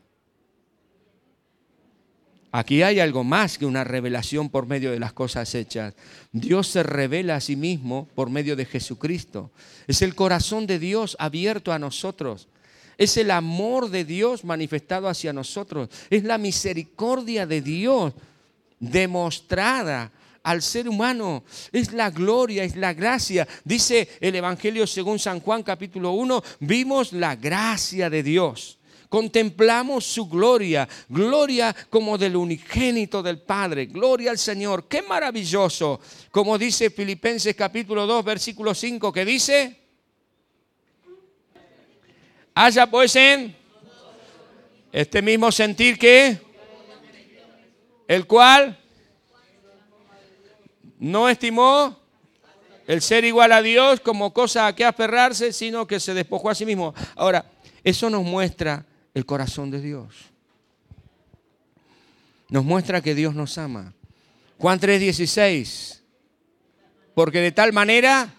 Aquí 2.50 2.82
hay 2.82 3.00
algo 3.00 3.22
más 3.22 3.58
que 3.58 3.66
una 3.66 3.84
revelación 3.84 4.48
por 4.48 4.66
medio 4.66 4.90
de 4.90 4.98
las 4.98 5.12
cosas 5.12 5.54
hechas. 5.54 5.92
Dios 6.32 6.68
se 6.68 6.82
revela 6.82 7.36
a 7.36 7.40
sí 7.42 7.56
mismo 7.56 8.08
por 8.14 8.30
medio 8.30 8.56
de 8.56 8.64
Jesucristo. 8.64 9.50
Es 9.86 10.00
el 10.00 10.14
corazón 10.14 10.66
de 10.66 10.78
Dios 10.78 11.18
abierto 11.18 11.74
a 11.74 11.78
nosotros. 11.78 12.48
Es 12.98 13.16
el 13.16 13.30
amor 13.30 13.90
de 13.90 14.04
Dios 14.04 14.44
manifestado 14.44 15.08
hacia 15.08 15.32
nosotros. 15.32 15.88
Es 16.08 16.24
la 16.24 16.38
misericordia 16.38 17.46
de 17.46 17.60
Dios 17.60 18.14
demostrada 18.78 20.12
al 20.42 20.62
ser 20.62 20.88
humano. 20.88 21.44
Es 21.72 21.92
la 21.92 22.10
gloria, 22.10 22.64
es 22.64 22.76
la 22.76 22.94
gracia. 22.94 23.46
Dice 23.64 24.08
el 24.20 24.34
Evangelio 24.34 24.86
según 24.86 25.18
San 25.18 25.40
Juan 25.40 25.62
capítulo 25.62 26.12
1, 26.12 26.42
vimos 26.60 27.12
la 27.12 27.36
gracia 27.36 28.08
de 28.08 28.22
Dios. 28.22 28.78
Contemplamos 29.08 30.04
su 30.04 30.28
gloria, 30.28 30.88
gloria 31.08 31.74
como 31.90 32.18
del 32.18 32.36
unigénito 32.36 33.22
del 33.22 33.38
Padre, 33.38 33.86
gloria 33.86 34.30
al 34.30 34.38
Señor. 34.38 34.88
Qué 34.88 35.02
maravilloso, 35.02 36.00
como 36.30 36.58
dice 36.58 36.90
Filipenses 36.90 37.54
capítulo 37.54 38.06
2, 38.06 38.24
versículo 38.24 38.74
5, 38.74 39.12
que 39.12 39.24
dice, 39.24 39.85
haya 42.56 42.86
pues 42.86 43.14
en 43.16 43.54
este 44.90 45.20
mismo 45.20 45.52
sentir 45.52 45.98
que 45.98 46.40
el 48.08 48.26
cual 48.26 48.78
no 50.98 51.28
estimó 51.28 51.98
el 52.86 53.02
ser 53.02 53.26
igual 53.26 53.52
a 53.52 53.60
Dios 53.60 54.00
como 54.00 54.32
cosa 54.32 54.68
a 54.68 54.74
que 54.74 54.86
aferrarse, 54.86 55.52
sino 55.52 55.86
que 55.86 56.00
se 56.00 56.14
despojó 56.14 56.48
a 56.48 56.54
sí 56.54 56.64
mismo. 56.64 56.94
Ahora, 57.14 57.44
eso 57.84 58.08
nos 58.08 58.24
muestra 58.24 58.86
el 59.12 59.26
corazón 59.26 59.70
de 59.70 59.82
Dios. 59.82 60.14
Nos 62.48 62.64
muestra 62.64 63.02
que 63.02 63.14
Dios 63.14 63.34
nos 63.34 63.58
ama. 63.58 63.92
Juan 64.58 64.80
3:16. 64.80 66.00
Porque 67.14 67.40
de 67.40 67.52
tal 67.52 67.74
manera 67.74 68.32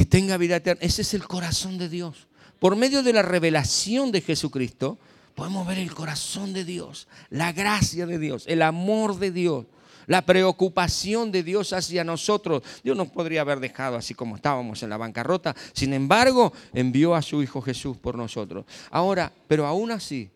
que 0.00 0.06
tenga 0.06 0.38
vida 0.38 0.56
eterna. 0.56 0.80
Ese 0.82 1.02
es 1.02 1.12
el 1.12 1.28
corazón 1.28 1.76
de 1.76 1.90
Dios. 1.90 2.26
Por 2.58 2.74
medio 2.74 3.02
de 3.02 3.12
la 3.12 3.20
revelación 3.20 4.10
de 4.10 4.22
Jesucristo, 4.22 4.98
podemos 5.34 5.66
ver 5.66 5.76
el 5.76 5.92
corazón 5.92 6.54
de 6.54 6.64
Dios, 6.64 7.06
la 7.28 7.52
gracia 7.52 8.06
de 8.06 8.18
Dios, 8.18 8.44
el 8.46 8.62
amor 8.62 9.18
de 9.18 9.30
Dios, 9.30 9.66
la 10.06 10.24
preocupación 10.24 11.30
de 11.30 11.42
Dios 11.42 11.74
hacia 11.74 12.02
nosotros. 12.02 12.62
Dios 12.82 12.96
nos 12.96 13.08
podría 13.08 13.42
haber 13.42 13.60
dejado 13.60 13.96
así 13.96 14.14
como 14.14 14.36
estábamos 14.36 14.82
en 14.82 14.88
la 14.88 14.96
bancarrota. 14.96 15.54
Sin 15.74 15.92
embargo, 15.92 16.54
envió 16.72 17.14
a 17.14 17.20
su 17.20 17.42
Hijo 17.42 17.60
Jesús 17.60 17.98
por 17.98 18.16
nosotros. 18.16 18.64
Ahora, 18.90 19.30
pero 19.48 19.66
aún 19.66 19.90
así, 19.90 20.30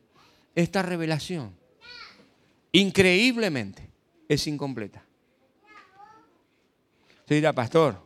esta 0.54 0.82
revelación, 0.82 1.54
increíblemente, 2.70 3.88
es 4.28 4.46
incompleta. 4.46 5.02
Se 7.26 7.36
dirá, 7.36 7.54
pastor, 7.54 8.03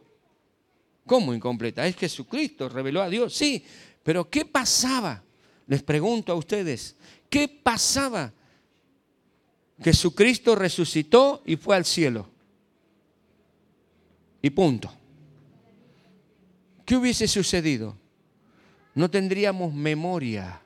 ¿Cómo 1.08 1.32
incompleta? 1.32 1.86
Es 1.86 1.96
Jesucristo, 1.96 2.68
reveló 2.68 3.02
a 3.02 3.08
Dios. 3.08 3.34
Sí, 3.34 3.64
pero 4.02 4.28
¿qué 4.28 4.44
pasaba? 4.44 5.24
Les 5.66 5.82
pregunto 5.82 6.32
a 6.32 6.36
ustedes, 6.36 6.96
¿qué 7.30 7.48
pasaba? 7.48 8.30
Jesucristo 9.82 10.54
resucitó 10.54 11.42
y 11.46 11.56
fue 11.56 11.76
al 11.76 11.86
cielo. 11.86 12.28
Y 14.42 14.50
punto. 14.50 14.92
¿Qué 16.84 16.96
hubiese 16.96 17.26
sucedido? 17.26 17.96
No 18.94 19.10
tendríamos 19.10 19.72
memoria 19.72 20.60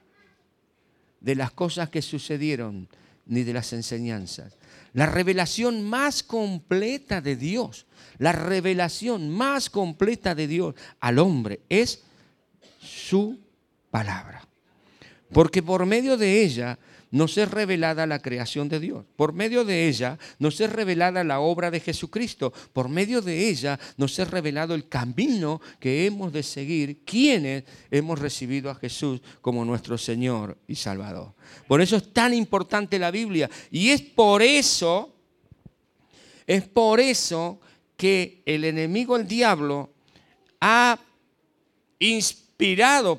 de 1.20 1.36
las 1.36 1.52
cosas 1.52 1.88
que 1.88 2.02
sucedieron 2.02 2.88
ni 3.26 3.44
de 3.44 3.52
las 3.52 3.72
enseñanzas. 3.72 4.56
La 4.92 5.06
revelación 5.06 5.82
más 5.82 6.22
completa 6.22 7.20
de 7.20 7.36
Dios, 7.36 7.86
la 8.18 8.32
revelación 8.32 9.30
más 9.30 9.70
completa 9.70 10.34
de 10.34 10.46
Dios 10.46 10.74
al 11.00 11.18
hombre 11.18 11.60
es 11.68 12.02
su 12.78 13.40
palabra. 13.90 14.46
Porque 15.32 15.62
por 15.62 15.86
medio 15.86 16.16
de 16.16 16.42
ella 16.42 16.78
nos 17.12 17.36
es 17.36 17.50
revelada 17.50 18.06
la 18.06 18.20
creación 18.20 18.68
de 18.68 18.80
Dios. 18.80 19.04
Por 19.16 19.34
medio 19.34 19.64
de 19.64 19.86
ella 19.86 20.18
nos 20.38 20.60
es 20.60 20.72
revelada 20.72 21.22
la 21.22 21.40
obra 21.40 21.70
de 21.70 21.78
Jesucristo. 21.78 22.52
Por 22.72 22.88
medio 22.88 23.20
de 23.20 23.48
ella 23.48 23.78
nos 23.98 24.18
es 24.18 24.30
revelado 24.30 24.74
el 24.74 24.88
camino 24.88 25.60
que 25.78 26.06
hemos 26.06 26.32
de 26.32 26.42
seguir, 26.42 27.04
quienes 27.04 27.64
hemos 27.90 28.18
recibido 28.18 28.70
a 28.70 28.74
Jesús 28.74 29.20
como 29.42 29.64
nuestro 29.64 29.98
Señor 29.98 30.56
y 30.66 30.74
Salvador. 30.74 31.34
Por 31.68 31.82
eso 31.82 31.96
es 31.96 32.12
tan 32.12 32.32
importante 32.32 32.98
la 32.98 33.10
Biblia. 33.10 33.50
Y 33.70 33.90
es 33.90 34.00
por 34.00 34.40
eso, 34.40 35.14
es 36.46 36.62
por 36.64 36.98
eso 36.98 37.60
que 37.96 38.42
el 38.46 38.64
enemigo, 38.64 39.16
el 39.16 39.28
diablo, 39.28 39.90
ha 40.60 40.98
inspirado, 41.98 42.41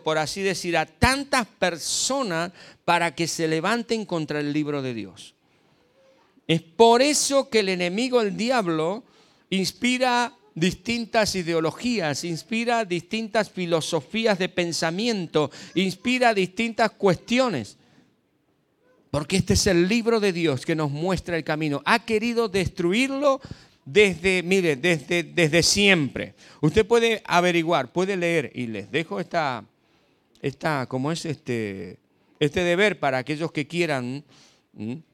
por 0.04 0.18
así 0.18 0.42
decir, 0.42 0.78
a 0.78 0.86
tantas 0.86 1.46
personas 1.46 2.52
para 2.86 3.14
que 3.14 3.28
se 3.28 3.48
levanten 3.48 4.06
contra 4.06 4.40
el 4.40 4.54
libro 4.54 4.82
de 4.82 4.94
Dios. 4.94 5.36
Es 6.48 6.62
por 6.62 7.02
eso 7.02 7.50
que 7.50 7.60
el 7.60 7.70
enemigo, 7.70 8.22
el 8.22 8.38
diablo, 8.38 9.04
inspira 9.50 10.34
distintas 10.56 11.36
ideologías, 11.36 12.24
inspira 12.24 12.86
distintas 12.86 13.50
filosofías 13.50 14.38
de 14.40 14.50
pensamiento, 14.50 15.52
inspira 15.76 16.34
distintas 16.34 16.92
cuestiones. 16.92 17.78
Porque 19.12 19.38
este 19.38 19.54
es 19.54 19.68
el 19.68 19.88
libro 19.88 20.20
de 20.20 20.34
Dios 20.34 20.66
que 20.66 20.76
nos 20.76 20.90
muestra 20.90 21.38
el 21.38 21.44
camino. 21.44 21.82
Ha 21.86 22.06
querido 22.06 22.50
destruirlo 22.50 23.42
desde, 23.86 24.44
mire, 24.44 24.76
desde, 24.76 25.24
desde 25.24 25.64
siempre. 25.64 26.36
Usted 26.62 26.86
puede 26.86 27.22
averiguar, 27.26 27.92
puede 27.92 28.18
leer, 28.18 28.52
y 28.56 28.68
les 28.68 28.92
dejo 28.92 29.20
esta, 29.20 29.66
esta 30.42 30.86
como 30.88 31.12
es 31.12 31.26
este, 31.26 31.98
este 32.40 32.64
deber 32.64 33.00
para 33.00 33.18
aquellos 33.18 33.52
que 33.52 33.68
quieran 33.68 34.24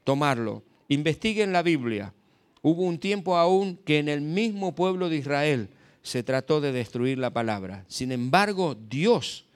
tomarlo. 0.04 0.62
Investiguen 0.88 1.52
la 1.52 1.62
Biblia. 1.62 2.12
Hubo 2.62 2.82
un 2.82 2.98
tiempo 2.98 3.36
aún 3.36 3.76
que 3.84 3.98
en 3.98 4.08
el 4.08 4.20
mismo 4.20 4.74
pueblo 4.74 5.08
de 5.08 5.16
Israel 5.16 5.68
se 6.02 6.22
trató 6.22 6.60
de 6.60 6.72
destruir 6.72 7.18
la 7.18 7.30
palabra. 7.30 7.84
Sin 7.88 8.12
embargo, 8.12 8.76
Dios, 8.88 9.46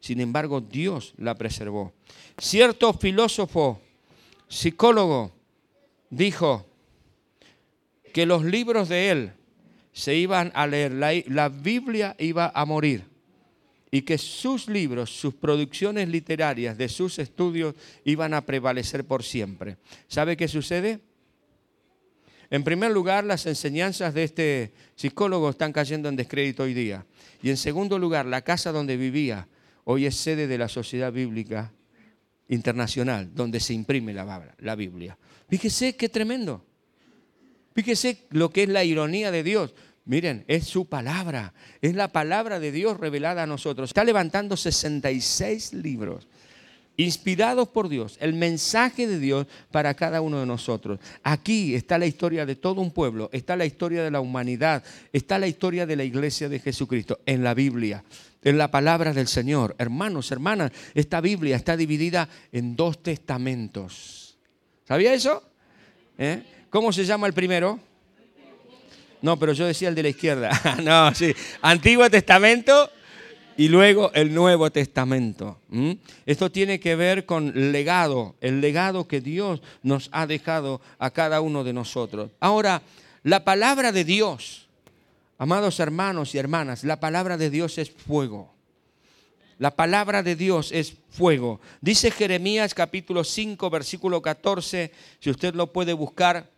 sin 0.00 0.20
embargo, 0.20 0.60
Dios 0.60 1.14
la 1.16 1.34
preservó. 1.34 1.92
Cierto 2.38 2.92
filósofo, 2.92 3.80
psicólogo, 4.48 5.32
dijo 6.10 6.66
que 8.12 8.26
los 8.26 8.44
libros 8.44 8.88
de 8.88 9.10
él 9.10 9.32
se 9.92 10.14
iban 10.14 10.52
a 10.54 10.66
leer, 10.66 10.92
la, 10.92 11.48
Biblia 11.48 12.14
iba 12.18 12.50
a 12.54 12.64
morir 12.64 13.04
y 13.90 14.02
que 14.02 14.18
sus 14.18 14.68
libros, 14.68 15.10
sus 15.10 15.34
producciones 15.34 16.08
literarias 16.08 16.78
de 16.78 16.88
sus 16.88 17.18
estudios 17.18 17.74
iban 18.04 18.34
a 18.34 18.46
prevalecer 18.46 19.04
por 19.04 19.24
siempre. 19.24 19.78
¿Sabe 20.06 20.36
qué 20.36 20.46
sucede? 20.46 21.00
En 22.50 22.64
primer 22.64 22.92
lugar, 22.92 23.24
las 23.24 23.46
enseñanzas 23.46 24.14
de 24.14 24.24
este 24.24 24.72
psicólogo 24.96 25.50
están 25.50 25.72
cayendo 25.72 26.08
en 26.08 26.16
descrédito 26.16 26.64
hoy 26.64 26.74
día. 26.74 27.06
Y 27.42 27.50
en 27.50 27.56
segundo 27.56 27.98
lugar, 27.98 28.26
la 28.26 28.42
casa 28.42 28.72
donde 28.72 28.96
vivía 28.96 29.48
hoy 29.84 30.06
es 30.06 30.16
sede 30.16 30.46
de 30.46 30.58
la 30.58 30.68
Sociedad 30.68 31.12
Bíblica 31.12 31.72
Internacional, 32.48 33.32
donde 33.34 33.60
se 33.60 33.74
imprime 33.74 34.12
la, 34.12 34.54
la 34.58 34.74
Biblia. 34.74 35.16
Fíjese 35.48 35.96
qué 35.96 36.08
tremendo. 36.08 36.64
Fíjese 37.74 38.26
lo 38.30 38.50
que 38.50 38.64
es 38.64 38.68
la 38.68 38.84
ironía 38.84 39.30
de 39.30 39.42
Dios. 39.42 39.74
Miren, 40.04 40.44
es 40.48 40.64
su 40.64 40.86
palabra, 40.86 41.52
es 41.80 41.94
la 41.94 42.08
palabra 42.08 42.58
de 42.58 42.72
Dios 42.72 42.98
revelada 42.98 43.44
a 43.44 43.46
nosotros. 43.46 43.90
Está 43.90 44.02
levantando 44.02 44.56
66 44.56 45.74
libros 45.74 46.26
inspirados 46.96 47.68
por 47.68 47.88
Dios, 47.88 48.18
el 48.20 48.34
mensaje 48.34 49.06
de 49.06 49.18
Dios 49.18 49.46
para 49.70 49.94
cada 49.94 50.20
uno 50.20 50.40
de 50.40 50.46
nosotros. 50.46 51.00
Aquí 51.22 51.74
está 51.74 51.98
la 51.98 52.06
historia 52.06 52.44
de 52.44 52.56
todo 52.56 52.80
un 52.80 52.90
pueblo, 52.90 53.30
está 53.32 53.56
la 53.56 53.64
historia 53.64 54.02
de 54.02 54.10
la 54.10 54.20
humanidad, 54.20 54.84
está 55.12 55.38
la 55.38 55.46
historia 55.46 55.86
de 55.86 55.96
la 55.96 56.04
iglesia 56.04 56.48
de 56.48 56.58
Jesucristo 56.58 57.20
en 57.24 57.42
la 57.42 57.54
Biblia, 57.54 58.04
en 58.42 58.58
la 58.58 58.70
palabra 58.70 59.14
del 59.14 59.28
Señor. 59.28 59.74
Hermanos, 59.78 60.30
hermanas, 60.30 60.72
esta 60.94 61.20
Biblia 61.20 61.56
está 61.56 61.76
dividida 61.76 62.28
en 62.52 62.76
dos 62.76 63.02
testamentos. 63.02 64.38
¿Sabía 64.86 65.14
eso? 65.14 65.42
¿Eh? 66.18 66.42
¿Cómo 66.70 66.92
se 66.92 67.04
llama 67.04 67.26
el 67.26 67.32
primero? 67.32 67.80
No, 69.22 69.36
pero 69.38 69.52
yo 69.52 69.66
decía 69.66 69.88
el 69.88 69.94
de 69.94 70.04
la 70.04 70.08
izquierda. 70.08 70.78
no, 70.82 71.12
sí. 71.14 71.34
Antiguo 71.60 72.08
Testamento 72.08 72.90
y 73.56 73.68
luego 73.68 74.12
el 74.14 74.32
Nuevo 74.32 74.70
Testamento. 74.70 75.58
Esto 76.24 76.50
tiene 76.50 76.78
que 76.78 76.94
ver 76.94 77.26
con 77.26 77.72
legado, 77.72 78.36
el 78.40 78.60
legado 78.60 79.08
que 79.08 79.20
Dios 79.20 79.60
nos 79.82 80.08
ha 80.12 80.26
dejado 80.26 80.80
a 80.98 81.10
cada 81.10 81.40
uno 81.40 81.64
de 81.64 81.72
nosotros. 81.72 82.30
Ahora, 82.38 82.82
la 83.24 83.44
palabra 83.44 83.90
de 83.90 84.04
Dios, 84.04 84.68
amados 85.38 85.80
hermanos 85.80 86.34
y 86.34 86.38
hermanas, 86.38 86.84
la 86.84 87.00
palabra 87.00 87.36
de 87.36 87.50
Dios 87.50 87.78
es 87.78 87.90
fuego. 87.90 88.54
La 89.58 89.72
palabra 89.72 90.22
de 90.22 90.36
Dios 90.36 90.72
es 90.72 90.94
fuego. 91.10 91.60
Dice 91.82 92.10
Jeremías 92.10 92.72
capítulo 92.72 93.24
5, 93.24 93.68
versículo 93.68 94.22
14, 94.22 94.90
si 95.18 95.28
usted 95.28 95.54
lo 95.54 95.66
puede 95.66 95.92
buscar, 95.92 96.48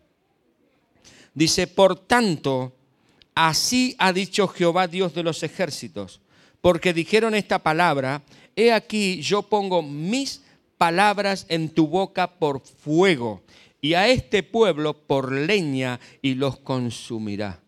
dice, 1.34 1.66
por 1.66 1.98
tanto, 1.98 2.72
así 3.34 3.94
ha 3.98 4.12
dicho 4.12 4.48
Jehová 4.48 4.86
Dios 4.86 5.14
de 5.14 5.22
los 5.22 5.42
ejércitos 5.42 6.22
porque 6.62 6.94
dijeron 6.94 7.34
esta 7.34 7.58
palabra, 7.58 8.22
he 8.56 8.72
aquí 8.72 9.20
yo 9.20 9.42
pongo 9.42 9.82
mis 9.82 10.42
palabras 10.78 11.44
en 11.48 11.68
tu 11.68 11.88
boca 11.88 12.38
por 12.38 12.60
fuego, 12.60 13.42
y 13.82 13.94
a 13.94 14.08
este 14.08 14.44
pueblo 14.44 14.94
por 14.94 15.32
leña, 15.32 16.00
y 16.22 16.34
los 16.34 16.58
consumirá. 16.60 17.60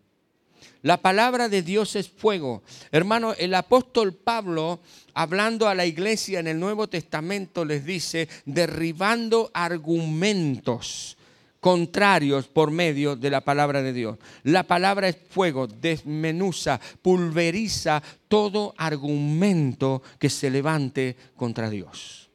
La 0.82 0.98
palabra 0.98 1.48
de 1.48 1.62
Dios 1.62 1.96
es 1.96 2.08
fuego. 2.08 2.62
Hermano, 2.92 3.34
el 3.38 3.54
apóstol 3.54 4.14
Pablo, 4.14 4.80
hablando 5.12 5.66
a 5.66 5.74
la 5.74 5.86
iglesia 5.86 6.38
en 6.38 6.46
el 6.46 6.60
Nuevo 6.60 6.88
Testamento, 6.88 7.64
les 7.64 7.84
dice, 7.84 8.28
derribando 8.44 9.50
argumentos 9.54 11.16
contrarios 11.64 12.46
por 12.46 12.70
medio 12.70 13.16
de 13.16 13.30
la 13.30 13.40
palabra 13.40 13.80
de 13.80 13.94
Dios. 13.94 14.18
La 14.42 14.64
palabra 14.64 15.08
es 15.08 15.16
fuego, 15.30 15.66
desmenuza, 15.66 16.78
pulveriza 17.00 18.02
todo 18.28 18.74
argumento 18.76 20.02
que 20.18 20.28
se 20.28 20.50
levante 20.50 21.16
contra 21.34 21.70
Dios. 21.70 22.28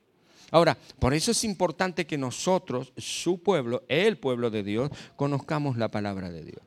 Ahora, 0.50 0.76
por 0.98 1.14
eso 1.14 1.30
es 1.30 1.44
importante 1.44 2.08
que 2.08 2.18
nosotros, 2.18 2.92
su 2.98 3.44
pueblo, 3.44 3.84
el 3.88 4.18
pueblo 4.18 4.50
de 4.50 4.64
Dios, 4.64 4.90
conozcamos 5.16 5.78
la 5.78 5.92
palabra 5.92 6.32
de 6.32 6.46
Dios. 6.46 6.62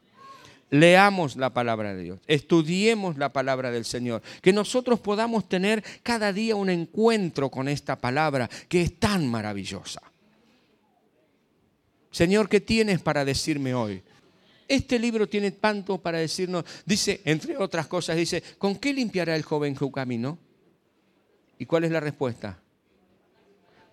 Leamos 0.70 1.34
la 1.34 1.52
palabra 1.52 1.96
de 1.96 2.02
Dios, 2.04 2.20
estudiemos 2.28 3.18
la 3.18 3.32
palabra 3.32 3.72
del 3.72 3.84
Señor, 3.84 4.22
que 4.40 4.52
nosotros 4.52 5.00
podamos 5.00 5.48
tener 5.48 5.82
cada 6.04 6.32
día 6.32 6.54
un 6.54 6.70
encuentro 6.70 7.50
con 7.50 7.66
esta 7.66 7.98
palabra 7.98 8.48
que 8.68 8.82
es 8.82 9.00
tan 9.00 9.28
maravillosa. 9.28 10.11
Señor, 12.12 12.48
¿qué 12.48 12.60
tienes 12.60 13.00
para 13.00 13.24
decirme 13.24 13.74
hoy? 13.74 14.02
Este 14.68 14.98
libro 14.98 15.28
tiene 15.28 15.50
tanto 15.50 15.98
para 15.98 16.18
decirnos, 16.18 16.64
dice, 16.86 17.20
entre 17.24 17.56
otras 17.56 17.86
cosas, 17.86 18.16
dice, 18.16 18.42
¿con 18.58 18.76
qué 18.76 18.92
limpiará 18.92 19.34
el 19.34 19.42
joven 19.42 19.76
su 19.76 19.90
camino? 19.90 20.38
¿Y 21.58 21.66
cuál 21.66 21.84
es 21.84 21.90
la 21.90 22.00
respuesta? 22.00 22.60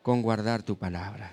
Con 0.04 0.22
guardar 0.22 0.64
tu 0.64 0.78
palabra. 0.78 1.32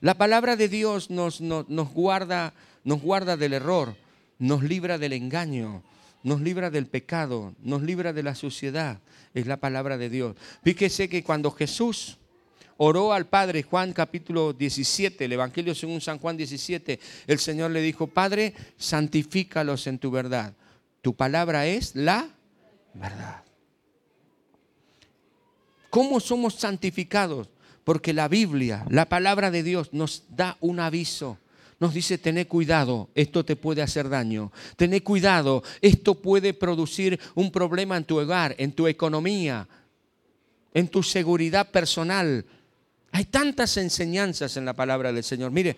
La 0.00 0.14
palabra 0.14 0.56
de 0.56 0.68
Dios 0.68 1.10
nos, 1.10 1.40
nos, 1.40 1.92
guarda, 1.92 2.54
nos 2.84 3.02
guarda 3.02 3.36
del 3.36 3.52
error, 3.52 3.96
nos 4.38 4.62
libra 4.62 4.96
del 4.96 5.12
engaño, 5.12 5.82
nos 6.22 6.40
libra 6.40 6.70
del 6.70 6.86
pecado, 6.86 7.54
nos 7.60 7.82
libra 7.82 8.12
de 8.12 8.22
la 8.22 8.34
suciedad. 8.34 9.00
Es 9.34 9.46
la 9.46 9.58
palabra 9.58 9.98
de 9.98 10.08
Dios. 10.08 10.36
Fíjese 10.62 11.08
que 11.08 11.22
cuando 11.22 11.50
Jesús 11.50 12.18
oró 12.78 13.12
al 13.12 13.26
Padre, 13.26 13.62
Juan 13.62 13.92
capítulo 13.92 14.52
17, 14.52 15.24
el 15.24 15.32
Evangelio 15.32 15.74
según 15.74 16.00
San 16.00 16.18
Juan 16.18 16.36
17, 16.36 16.98
el 17.26 17.38
Señor 17.38 17.72
le 17.72 17.82
dijo, 17.82 18.06
Padre, 18.06 18.54
santifícalos 18.76 19.86
en 19.86 19.98
tu 19.98 20.10
verdad. 20.10 20.54
Tu 21.02 21.14
palabra 21.14 21.66
es 21.66 21.94
la 21.94 22.28
verdad. 22.94 23.42
¿Cómo 25.90 26.20
somos 26.20 26.54
santificados? 26.54 27.48
Porque 27.84 28.12
la 28.12 28.28
Biblia, 28.28 28.84
la 28.90 29.08
palabra 29.08 29.50
de 29.50 29.62
Dios, 29.62 29.92
nos 29.92 30.24
da 30.28 30.56
un 30.60 30.80
aviso. 30.80 31.38
Nos 31.80 31.94
dice, 31.94 32.18
tené 32.18 32.46
cuidado, 32.46 33.08
esto 33.14 33.44
te 33.44 33.56
puede 33.56 33.82
hacer 33.82 34.08
daño. 34.08 34.52
Tené 34.76 35.00
cuidado, 35.02 35.62
esto 35.80 36.16
puede 36.16 36.52
producir 36.52 37.18
un 37.34 37.50
problema 37.50 37.96
en 37.96 38.04
tu 38.04 38.20
hogar, 38.20 38.54
en 38.58 38.72
tu 38.72 38.86
economía, 38.86 39.66
en 40.74 40.88
tu 40.88 41.02
seguridad 41.02 41.70
personal, 41.70 42.44
hay 43.18 43.24
tantas 43.24 43.76
enseñanzas 43.78 44.56
en 44.58 44.64
la 44.64 44.74
palabra 44.74 45.12
del 45.12 45.24
Señor. 45.24 45.50
Mire, 45.50 45.74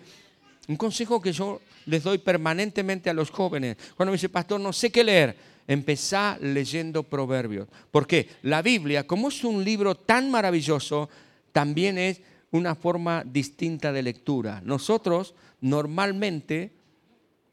un 0.67 0.75
consejo 0.75 1.19
que 1.19 1.33
yo 1.33 1.59
les 1.87 2.03
doy 2.03 2.19
permanentemente 2.19 3.09
a 3.09 3.15
los 3.15 3.31
jóvenes. 3.31 3.77
Cuando 3.97 4.11
me 4.11 4.17
dice, 4.17 4.29
pastor, 4.29 4.61
no 4.61 4.71
sé 4.71 4.91
qué 4.91 5.03
leer, 5.03 5.35
empezá 5.67 6.37
leyendo 6.39 7.01
proverbios. 7.01 7.67
Porque 7.89 8.29
la 8.43 8.61
Biblia, 8.61 9.07
como 9.07 9.29
es 9.29 9.43
un 9.43 9.63
libro 9.63 9.95
tan 9.95 10.29
maravilloso, 10.29 11.09
también 11.51 11.97
es 11.97 12.21
una 12.51 12.75
forma 12.75 13.23
distinta 13.25 13.91
de 13.91 14.03
lectura. 14.03 14.61
Nosotros 14.63 15.33
normalmente 15.61 16.71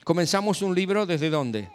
comenzamos 0.04 0.60
un 0.60 0.74
libro 0.74 1.06
desde 1.06 1.30
dónde? 1.30 1.70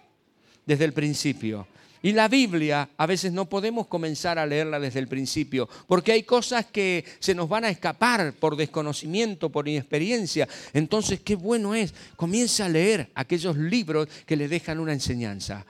Desde 0.67 0.85
el 0.85 0.93
principio. 0.93 1.65
Y 2.05 2.11
la 2.11 2.27
Biblia 2.27 2.89
a 2.97 3.05
veces 3.05 3.31
no 3.31 3.45
podemos 3.45 3.87
comenzar 3.87 4.37
a 4.37 4.45
leerla 4.45 4.77
desde 4.77 4.99
el 4.99 5.07
principio, 5.07 5.69
porque 5.87 6.11
hay 6.11 6.23
cosas 6.23 6.65
que 6.65 7.05
se 7.19 7.33
nos 7.33 7.47
van 7.47 7.63
a 7.63 7.69
escapar 7.69 8.33
por 8.33 8.57
desconocimiento, 8.57 9.49
por 9.49 9.69
inexperiencia. 9.69 10.45
Entonces, 10.73 11.21
qué 11.21 11.35
bueno 11.35 11.73
es, 11.73 11.93
comienza 12.17 12.65
a 12.65 12.69
leer 12.69 13.09
aquellos 13.15 13.55
libros 13.55 14.09
que 14.25 14.35
le 14.35 14.49
dejan 14.49 14.81
una 14.81 14.91
enseñanza. 14.91 15.65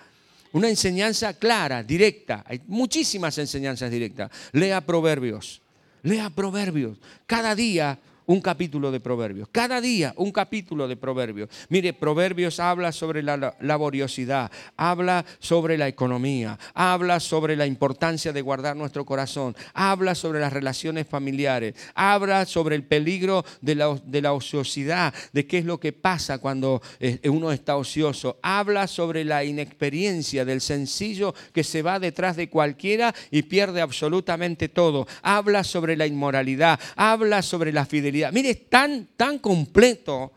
Una 0.53 0.69
enseñanza 0.69 1.33
clara, 1.35 1.83
directa. 1.83 2.43
Hay 2.47 2.61
muchísimas 2.65 3.37
enseñanzas 3.37 3.91
directas. 3.91 4.31
Lea 4.53 4.81
proverbios. 4.81 5.61
Lea 6.01 6.31
proverbios. 6.31 6.97
Cada 7.27 7.53
día 7.53 7.99
un 8.25 8.41
capítulo 8.41 8.91
de 8.91 8.99
Proverbios. 8.99 9.49
Cada 9.51 9.81
día 9.81 10.13
un 10.17 10.31
capítulo 10.31 10.87
de 10.87 10.95
Proverbios. 10.95 11.49
Mire, 11.69 11.93
Proverbios 11.93 12.59
habla 12.59 12.91
sobre 12.91 13.23
la 13.23 13.55
laboriosidad, 13.59 14.51
habla 14.77 15.25
sobre 15.39 15.77
la 15.77 15.87
economía, 15.87 16.57
habla 16.73 17.19
sobre 17.19 17.55
la 17.55 17.65
importancia 17.65 18.31
de 18.31 18.41
guardar 18.41 18.75
nuestro 18.75 19.05
corazón, 19.05 19.55
habla 19.73 20.15
sobre 20.15 20.39
las 20.39 20.53
relaciones 20.53 21.07
familiares, 21.07 21.75
habla 21.95 22.45
sobre 22.45 22.75
el 22.75 22.83
peligro 22.83 23.45
de 23.61 23.75
la, 23.75 24.33
ociosidad, 24.33 25.13
de 25.33 25.45
qué 25.45 25.59
es 25.59 25.65
lo 25.65 25.79
que 25.79 25.93
pasa 25.93 26.37
cuando 26.37 26.81
eh, 26.99 27.19
uno 27.29 27.51
está 27.51 27.75
ocioso, 27.75 28.37
habla 28.41 28.87
sobre 28.87 29.23
la 29.23 29.43
inexperiencia 29.43 30.45
del 30.45 30.61
sencillo 30.61 31.33
que 31.53 31.63
se 31.63 31.81
va 31.81 31.99
detrás 31.99 32.35
de 32.35 32.49
cualquiera 32.49 33.13
y 33.31 33.43
pierde 33.43 33.81
absolutamente 33.81 34.69
todo, 34.69 35.07
habla 35.21 35.63
sobre 35.63 35.97
la 35.97 36.07
inmoralidad, 36.07 36.79
habla 36.95 37.41
sobre 37.41 37.71
la 37.71 37.85
fidelidad 37.85 38.12
Mire, 38.31 38.49
es 38.49 38.69
tan, 38.69 39.09
tan 39.17 39.39
completo, 39.39 40.31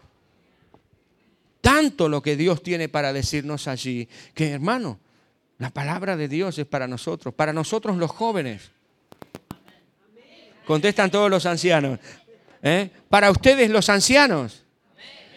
tanto 1.61 2.09
lo 2.09 2.23
que 2.23 2.37
Dios 2.37 2.63
tiene 2.63 2.89
para 2.89 3.13
decirnos 3.13 3.69
allí, 3.69 4.09
que 4.35 4.51
hermano, 4.51 4.99
la 5.59 5.71
palabra 5.71 6.17
de 6.17 6.29
Dios 6.29 6.59
es 6.59 6.67
para 6.67 6.87
nosotros, 6.87 7.35
para 7.35 7.53
nosotros 7.53 7.97
los 7.97 8.11
jóvenes. 8.11 8.71
Contestan 10.67 11.11
todos 11.11 11.31
los 11.31 11.47
ancianos. 11.47 11.99
¿eh? 12.63 12.91
Para 13.09 13.31
ustedes 13.31 13.71
los 13.71 13.89
ancianos. 13.89 14.65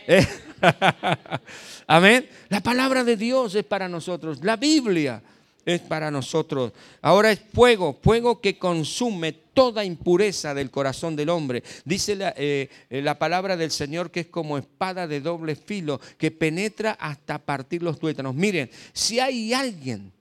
¿Eh? 0.08 0.26
Amén. 1.88 2.28
La 2.50 2.62
palabra 2.62 3.04
de 3.04 3.16
Dios 3.16 3.56
es 3.56 3.64
para 3.64 3.88
nosotros. 3.88 4.44
La 4.44 4.56
Biblia 4.56 5.22
es 5.66 5.82
para 5.82 6.12
nosotros. 6.12 6.74
Ahora 7.02 7.32
es 7.32 7.40
fuego, 7.54 7.98
fuego 8.02 8.42
que 8.42 8.58
consume 8.58 9.34
toda 9.60 9.84
impureza 9.84 10.54
del 10.54 10.72
corazón 10.72 11.18
del 11.18 11.28
hombre. 11.28 11.64
Dice 11.84 12.16
la, 12.16 12.34
eh, 12.38 12.70
eh, 12.90 13.02
la, 13.02 13.20
palabra 13.20 13.58
del 13.58 13.72
Señor 13.72 14.10
que 14.10 14.22
es 14.22 14.28
como 14.28 14.58
espada 14.58 15.06
de 15.06 15.20
doble 15.20 15.58
filo, 15.58 16.00
que 16.18 16.32
penetra 16.32 16.94
hasta 16.94 17.40
partir 17.40 17.84
los 17.84 18.00
tuétanos. 18.00 18.34
Miren, 18.36 18.70
si 18.94 19.20
hay 19.20 19.54
alguien, 19.54 20.14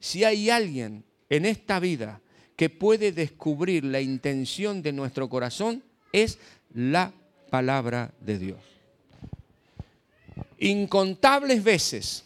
si 0.00 0.24
hay 0.24 0.48
alguien 0.48 1.04
en 1.28 1.44
esta 1.44 1.80
vida 1.80 2.22
que 2.56 2.70
puede 2.70 3.12
descubrir 3.12 3.84
la 3.84 4.00
intención 4.00 4.80
de 4.80 4.94
nuestro 4.94 5.28
corazón, 5.28 5.82
es 6.10 6.38
la 6.72 7.12
palabra 7.50 8.14
de 8.22 8.38
Dios. 8.38 8.60
Incontables 10.60 11.62
veces 11.62 12.24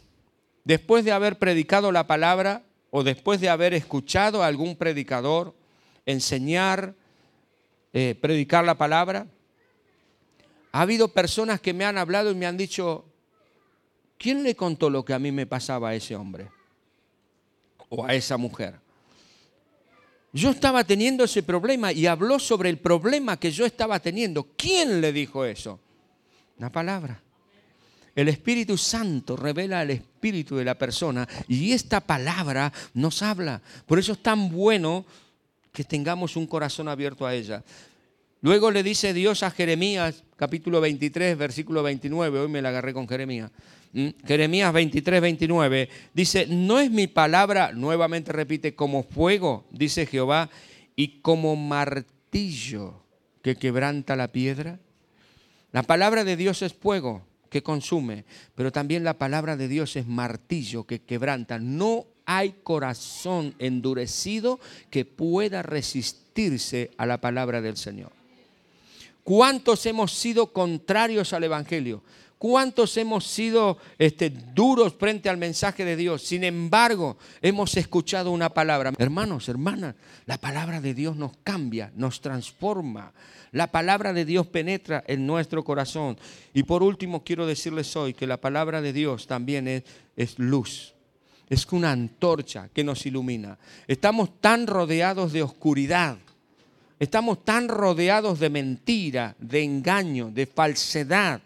después 0.63 1.05
de 1.05 1.11
haber 1.11 1.41
predicado 1.41 1.91
la 1.91 2.07
palabra 2.07 2.63
o 2.93 3.03
después 3.03 3.41
de 3.41 3.49
haber 3.49 3.75
escuchado 3.75 4.45
a 4.45 4.47
algún 4.47 4.77
predicador 4.77 5.61
enseñar, 6.07 6.95
eh, 7.93 8.17
predicar 8.21 8.65
la 8.65 8.77
palabra, 8.77 9.27
ha 10.73 10.81
habido 10.81 11.09
personas 11.09 11.61
que 11.61 11.75
me 11.75 11.85
han 11.85 11.99
hablado 11.99 12.31
y 12.31 12.35
me 12.35 12.47
han 12.47 12.57
dicho, 12.57 13.05
¿quién 14.19 14.43
le 14.43 14.57
contó 14.57 14.89
lo 14.89 15.05
que 15.05 15.13
a 15.13 15.19
mí 15.19 15.31
me 15.31 15.47
pasaba 15.47 15.91
a 15.91 15.95
ese 15.95 16.17
hombre? 16.17 16.49
O 17.91 18.05
a 18.05 18.15
esa 18.15 18.39
mujer. 18.39 18.81
Yo 20.33 20.51
estaba 20.51 20.83
teniendo 20.85 21.25
ese 21.25 21.43
problema 21.43 21.93
y 21.93 22.07
habló 22.07 22.39
sobre 22.39 22.71
el 22.71 22.79
problema 22.79 23.39
que 23.39 23.51
yo 23.51 23.67
estaba 23.67 24.01
teniendo. 24.01 24.49
¿Quién 24.57 25.03
le 25.03 25.13
dijo 25.13 25.45
eso? 25.45 25.79
Una 26.57 26.71
palabra. 26.71 27.21
El 28.15 28.29
Espíritu 28.29 28.79
Santo 28.79 29.37
revela 29.37 29.83
el 29.83 29.91
espíritu 29.91 30.57
de 30.57 30.65
la 30.65 30.77
persona 30.77 31.29
y 31.49 31.73
esta 31.73 32.01
palabra 32.01 32.73
nos 32.95 33.23
habla. 33.23 33.61
Por 33.87 33.99
eso 33.99 34.13
es 34.13 34.23
tan 34.23 34.51
bueno 34.51 35.05
que 35.73 35.85
tengamos 35.85 36.37
un 36.37 36.47
corazón 36.47 36.89
abierto 36.89 37.27
a 37.27 37.35
ella. 37.35 37.65
Luego 38.43 38.71
le 38.71 38.83
dice 38.83 39.15
Dios 39.15 39.43
a 39.43 39.51
Jeremías, 39.51 40.25
capítulo 40.37 40.81
23, 40.81 41.39
versículo 41.39 41.83
29, 41.83 42.41
hoy 42.41 42.49
me 42.49 42.61
la 42.61 42.71
agarré 42.71 42.93
con 42.93 43.09
Jeremías. 43.09 43.51
Jeremías 44.27 44.73
23, 44.73 45.21
29, 45.21 45.89
dice, 46.13 46.47
no 46.49 46.81
es 46.81 46.91
mi 46.91 47.07
palabra, 47.07 47.73
nuevamente 47.73 48.33
repite, 48.33 48.75
como 48.75 49.03
fuego, 49.03 49.65
dice 49.71 50.07
Jehová, 50.07 50.51
y 50.97 51.21
como 51.21 51.57
martillo 51.57 53.03
que 53.43 53.57
quebranta 53.57 54.17
la 54.17 54.29
piedra. 54.29 54.81
La 55.73 55.83
palabra 55.83 56.25
de 56.25 56.37
Dios 56.37 56.63
es 56.63 56.75
fuego 56.75 57.23
que 57.49 57.63
consume, 57.63 58.25
pero 58.55 58.73
también 58.73 59.05
la 59.05 59.19
palabra 59.19 59.57
de 59.57 59.69
Dios 59.69 59.97
es 59.97 60.07
martillo 60.07 60.85
que 60.85 61.03
quebranta. 61.03 61.59
No 61.59 62.07
hay 62.27 62.55
corazón 62.63 63.55
endurecido 63.59 64.61
que 64.91 65.05
pueda 65.05 65.63
resistirse 65.63 66.91
a 66.97 67.07
la 67.07 67.21
palabra 67.21 67.61
del 67.61 67.77
Señor. 67.77 68.13
¿Cuántos 69.25 69.87
hemos 69.87 70.13
sido 70.13 70.53
contrarios 70.53 71.33
al 71.33 71.45
Evangelio? 71.45 72.03
¿Cuántos 72.43 72.97
hemos 72.97 73.25
sido 73.25 73.79
este, 73.99 74.29
duros 74.29 74.95
frente 74.99 75.29
al 75.29 75.37
mensaje 75.37 75.85
de 75.85 75.95
Dios? 75.95 76.23
Sin 76.23 76.43
embargo, 76.43 77.17
hemos 77.41 77.77
escuchado 77.77 78.33
una 78.33 78.49
palabra. 78.49 78.93
Hermanos, 78.99 79.49
hermanas, 79.49 79.95
la 80.27 80.39
palabra 80.39 80.81
de 80.81 80.93
Dios 80.93 81.15
nos 81.15 81.37
cambia, 81.45 81.93
nos 81.95 82.21
transforma. 82.21 83.13
La 83.53 83.71
palabra 83.71 84.13
de 84.13 84.25
Dios 84.25 84.49
penetra 84.49 85.05
en 85.07 85.25
nuestro 85.25 85.63
corazón. 85.63 86.19
Y 86.53 86.65
por 86.65 86.83
último, 86.83 87.23
quiero 87.23 87.47
decirles 87.47 87.95
hoy 87.95 88.13
que 88.13 88.27
la 88.27 88.41
palabra 88.41 88.83
de 88.83 88.93
Dios 88.93 89.29
también 89.29 89.69
es, 89.69 89.85
es 90.17 90.37
luz. 90.41 90.95
Es 91.49 91.67
una 91.73 91.93
antorcha 91.93 92.69
que 92.73 92.85
nos 92.85 93.05
ilumina. 93.07 93.59
Estamos 93.87 94.41
tan 94.41 94.67
rodeados 94.67 95.33
de 95.33 95.43
oscuridad 95.43 96.19
Estamos 97.03 97.45
tan 97.45 97.67
rodeados 97.67 98.39
de 98.39 98.49
mentira, 98.49 99.35
de 99.41 99.65
engaño, 99.65 100.31
de 100.31 100.47
falsedad, 100.47 101.41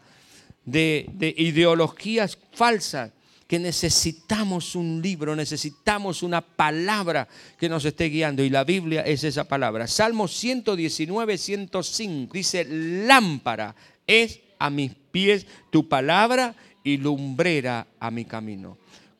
de, 0.66 1.34
ideologías 1.38 2.36
falsas, 2.52 3.10
que 3.48 3.58
necesitamos 3.58 4.74
un 4.74 5.00
libro, 5.00 5.34
necesitamos 5.34 6.22
una 6.22 6.42
palabra 6.42 7.26
que 7.58 7.70
nos 7.70 7.86
esté 7.86 8.10
guiando. 8.10 8.44
Y 8.44 8.50
la 8.50 8.64
Biblia 8.64 9.00
es 9.00 9.24
esa 9.24 9.44
palabra. 9.44 9.86
Salmo 9.86 10.28
119, 10.28 11.38
105 11.38 12.34
dice, 12.34 12.66
lámpara 13.06 13.74
es 14.06 14.40
a 14.58 14.68
mis 14.68 14.92
pies 15.10 15.46
tu 15.70 15.88
palabra 15.88 16.54
y 16.84 16.98
lumbrera 16.98 17.86
a 17.98 18.10
mi 18.10 18.26
camino. 18.26 18.76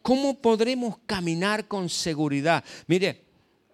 ¿Cómo 0.07 0.39
podremos 0.39 0.99
caminar 1.05 1.67
con 1.67 1.89
seguridad? 1.89 2.63
Mire, 2.87 3.25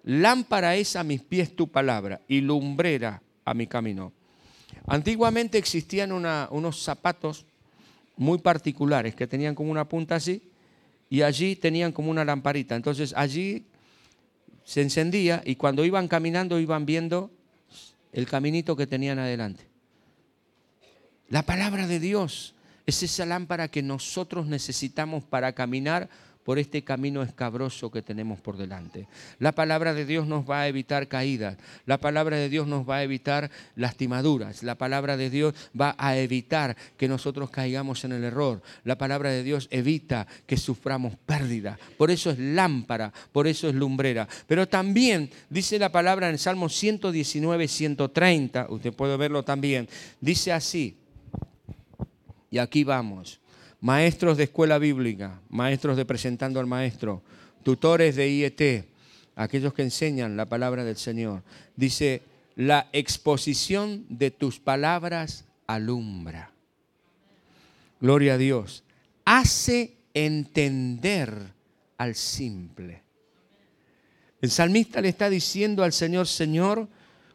Lámpara 0.05 0.75
es 0.77 0.97
a 0.97 1.05
mis 1.05 1.21
pies 1.21 1.55
tu 1.55 1.68
palabra 1.68 2.23
y 2.27 2.40
lumbrera 2.40 3.21
a 3.45 3.53
mi 3.53 3.66
camino. 3.66 4.14
Antiguamente 4.87 5.59
existían 5.59 6.11
unos 6.11 6.83
zapatos 6.83 7.45
muy 8.16 8.38
particulares 8.38 9.14
que 9.14 9.27
tenían 9.27 9.55
como 9.55 9.71
una 9.71 9.87
punta 9.87 10.14
así 10.14 10.40
y 11.11 11.21
allí 11.21 11.55
tenían 11.55 11.92
como 11.92 12.11
una 12.11 12.25
lamparita. 12.25 12.77
Entonces 12.77 13.12
allí 13.14 13.66
se 14.64 14.81
encendía 14.81 15.42
y 15.45 15.57
cuando 15.57 15.85
iban 15.85 16.09
caminando 16.09 16.59
iban 16.59 16.87
viendo 16.87 17.31
el 18.11 18.27
caminito 18.27 18.75
que 18.75 18.87
tenían 18.87 19.18
adelante. 19.18 19.66
La 21.29 21.42
palabra 21.42 21.87
de 21.87 22.01
Dios 22.01 22.55
es 22.93 23.03
esa 23.03 23.25
lámpara 23.25 23.69
que 23.69 23.83
nosotros 23.83 24.47
necesitamos 24.47 25.25
para 25.25 25.55
caminar 25.55 26.11
por 26.45 26.59
este 26.59 26.85
camino 26.85 27.23
escabroso 27.23 27.91
que 27.91 28.03
tenemos 28.03 28.39
por 28.41 28.59
delante. 28.59 29.07
La 29.39 29.53
palabra 29.53 29.95
de 29.95 30.05
Dios 30.05 30.27
nos 30.27 30.49
va 30.49 30.61
a 30.61 30.69
evitar 30.69 31.09
caídas, 31.09 31.57
la 31.87 31.99
palabra 31.99 32.37
de 32.37 32.51
Dios 32.51 32.67
nos 32.67 32.87
va 32.87 32.97
a 32.97 33.03
evitar 33.03 33.51
lastimaduras, 33.77 34.63
la 34.63 34.75
palabra 34.75 35.17
de 35.17 35.31
Dios 35.31 35.55
va 35.79 35.95
a 35.97 36.19
evitar 36.19 36.77
que 36.99 37.09
nosotros 37.09 37.49
caigamos 37.49 38.05
en 38.05 38.13
el 38.13 38.25
error, 38.25 38.61
la 38.85 38.99
palabra 38.99 39.31
de 39.31 39.43
Dios 39.43 39.69
evita 39.71 40.27
que 40.47 40.59
suframos 40.59 41.17
pérdida, 41.25 41.79
por 41.97 42.11
eso 42.11 42.31
es 42.31 42.39
lámpara, 42.39 43.11
por 43.31 43.47
eso 43.47 43.69
es 43.69 43.75
lumbrera. 43.75 44.29
Pero 44.47 44.69
también 44.69 45.31
dice 45.49 45.79
la 45.79 45.93
palabra 45.93 46.29
en 46.29 46.37
Salmo 46.37 46.69
119, 46.69 47.69
130, 47.69 48.67
usted 48.69 48.93
puede 48.93 49.17
verlo 49.17 49.45
también, 49.45 49.89
dice 50.21 50.53
así, 50.53 50.99
y 52.53 52.59
aquí 52.59 52.85
vamos 52.85 53.41
maestros 53.81 54.37
de 54.37 54.45
escuela 54.45 54.79
bíblica, 54.79 55.41
maestros 55.49 55.97
de 55.97 56.05
presentando 56.05 56.61
al 56.61 56.67
maestro, 56.67 57.23
tutores 57.65 58.15
de 58.15 58.31
IET, 58.31 58.87
aquellos 59.35 59.75
que 59.75 59.83
enseñan 59.83 60.37
la 60.37 60.49
palabra 60.49 60.85
del 60.85 60.97
Señor. 60.97 61.43
Dice, 61.75 62.23
la 62.55 62.88
exposición 62.93 64.07
de 64.09 64.31
tus 64.31 64.61
palabras 64.61 65.47
alumbra. 65.67 66.53
Gloria 68.01 68.35
a 68.35 68.38
Dios. 68.38 68.85
Hace 69.25 69.97
entender 70.15 71.35
al 71.99 72.15
simple. 72.15 73.03
El 74.41 74.51
salmista 74.51 75.01
le 75.01 75.09
está 75.09 75.29
diciendo 75.29 75.83
al 75.83 75.93
Señor, 75.93 76.29
Señor, 76.29 76.88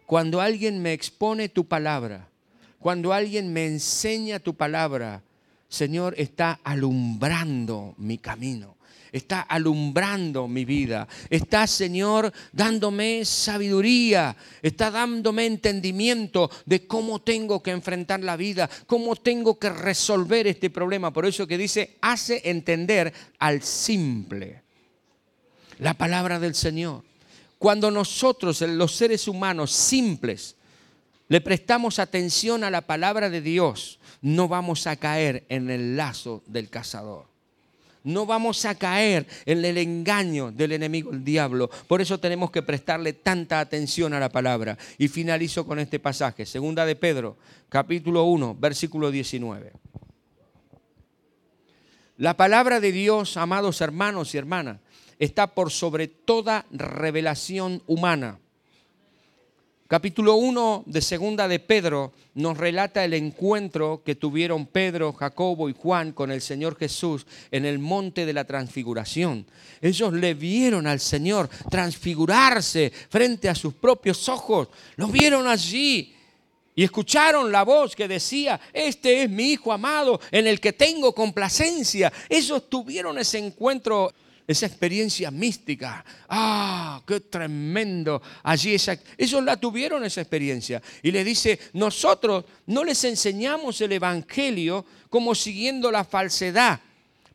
cuando 0.06 0.39
alguien 0.39 0.82
me 0.82 0.93
expone 0.93 1.49
tu 1.49 1.65
palabra, 1.67 2.30
cuando 2.79 3.13
alguien 3.13 3.51
me 3.51 3.65
enseña 3.65 4.39
tu 4.39 4.55
palabra, 4.55 5.23
Señor, 5.69 6.13
está 6.17 6.59
alumbrando 6.63 7.95
mi 7.97 8.17
camino. 8.17 8.77
Está 9.11 9.41
alumbrando 9.41 10.47
mi 10.47 10.65
vida. 10.65 11.07
Está, 11.29 11.65
Señor, 11.65 12.31
dándome 12.51 13.23
sabiduría. 13.25 14.35
Está 14.61 14.91
dándome 14.91 15.45
entendimiento 15.45 16.51
de 16.65 16.85
cómo 16.85 17.21
tengo 17.21 17.63
que 17.63 17.71
enfrentar 17.71 18.19
la 18.19 18.35
vida, 18.35 18.69
cómo 18.85 19.15
tengo 19.15 19.57
que 19.57 19.69
resolver 19.69 20.47
este 20.47 20.69
problema. 20.69 21.11
Por 21.11 21.25
eso 21.25 21.47
que 21.47 21.57
dice, 21.57 21.97
hace 22.01 22.41
entender 22.45 23.13
al 23.39 23.63
simple. 23.63 24.61
La 25.79 25.93
palabra 25.93 26.39
del 26.39 26.53
Señor. 26.53 27.03
Cuando 27.57 27.89
nosotros, 27.89 28.61
los 28.61 28.95
seres 28.95 29.27
humanos 29.27 29.71
simples, 29.71 30.57
le 31.29 31.41
prestamos 31.41 31.99
atención 31.99 32.63
a 32.63 32.71
la 32.71 32.81
palabra 32.81 33.29
de 33.29 33.41
Dios, 33.41 33.99
no 34.21 34.47
vamos 34.47 34.87
a 34.87 34.95
caer 34.95 35.45
en 35.49 35.69
el 35.69 35.97
lazo 35.97 36.43
del 36.47 36.69
cazador. 36.69 37.25
No 38.03 38.25
vamos 38.25 38.63
a 38.63 38.75
caer 38.75 39.27
en 39.45 39.65
el 39.65 39.77
engaño 39.77 40.49
del 40.51 40.71
enemigo, 40.71 41.11
el 41.11 41.25
diablo. 41.25 41.69
Por 41.87 41.99
eso 41.99 42.17
tenemos 42.19 42.51
que 42.51 42.61
prestarle 42.61 43.11
tanta 43.11 43.59
atención 43.59 44.13
a 44.13 44.19
la 44.19 44.29
palabra. 44.29 44.77
Y 44.97 45.09
finalizo 45.09 45.65
con 45.65 45.77
este 45.77 45.99
pasaje, 45.99 46.45
segunda 46.45 46.85
de 46.85 46.95
Pedro, 46.95 47.35
capítulo 47.67 48.23
1, 48.23 48.55
versículo 48.57 49.11
19. 49.11 49.73
La 52.15 52.37
palabra 52.37 52.79
de 52.79 52.93
Dios, 52.93 53.35
amados 53.35 53.81
hermanos 53.81 54.33
y 54.33 54.37
hermanas, 54.37 54.79
está 55.19 55.47
por 55.47 55.69
sobre 55.69 56.07
toda 56.07 56.65
revelación 56.71 57.83
humana 57.87 58.39
Capítulo 59.88 60.36
1 60.36 60.84
de 60.86 61.02
Segunda 61.02 61.47
de 61.47 61.60
Pedro 61.60 62.12
nos 62.34 62.58
relata 62.58 63.06
el 63.06 63.13
encuentro 63.13 64.02
que 64.06 64.15
tuvieron 64.15 64.65
Pedro, 64.65 65.13
Jacobo 65.13 65.69
y 65.69 65.73
Juan 65.73 66.12
con 66.12 66.30
el 66.30 66.41
Señor 66.41 66.78
Jesús 66.78 67.26
en 67.52 67.63
el 67.63 67.80
monte 67.80 68.26
de 68.26 68.34
la 68.34 68.43
transfiguración. 68.43 69.45
Ellos 69.82 70.12
le 70.12 70.34
vieron 70.34 70.88
al 70.88 71.00
Señor 71.00 71.50
transfigurarse 71.71 72.91
frente 73.10 73.47
a 73.47 73.56
sus 73.56 73.76
propios 73.76 74.28
ojos. 74.28 74.67
Lo 74.97 75.08
vieron 75.08 75.47
allí 75.47 76.13
y 76.76 76.84
escucharon 76.84 77.50
la 77.50 77.63
voz 77.63 77.95
que 77.95 78.10
decía, 78.10 78.60
este 78.73 79.23
es 79.23 79.30
mi 79.30 79.54
Hijo 79.54 79.71
amado 79.71 80.19
en 80.32 80.47
el 80.47 80.60
que 80.60 80.73
tengo 80.73 81.15
complacencia. 81.15 82.12
Ellos 82.28 82.69
tuvieron 82.69 83.17
ese 83.19 83.38
encuentro 83.38 84.12
esa 84.47 84.65
experiencia 84.65 85.29
mística. 85.29 86.03
¡Ah, 86.29 87.01
qué 87.05 87.19
tremendo! 87.19 88.21
Allí 88.43 88.73
esa, 88.73 88.97
ellos 89.17 89.43
la 89.43 89.57
tuvieron 89.57 90.05
esa 90.05 90.21
experiencia. 90.21 90.81
Y 91.03 91.12
le 91.12 91.25
dice, 91.25 91.60
nosotros 91.73 92.45
no 92.67 92.86
les 92.86 93.03
enseñamos 93.03 93.81
el 93.81 93.91
Evangelio 93.91 94.86
como 95.10 95.36
siguiendo 95.36 95.91
la 95.91 96.05
falsedad, 96.05 96.79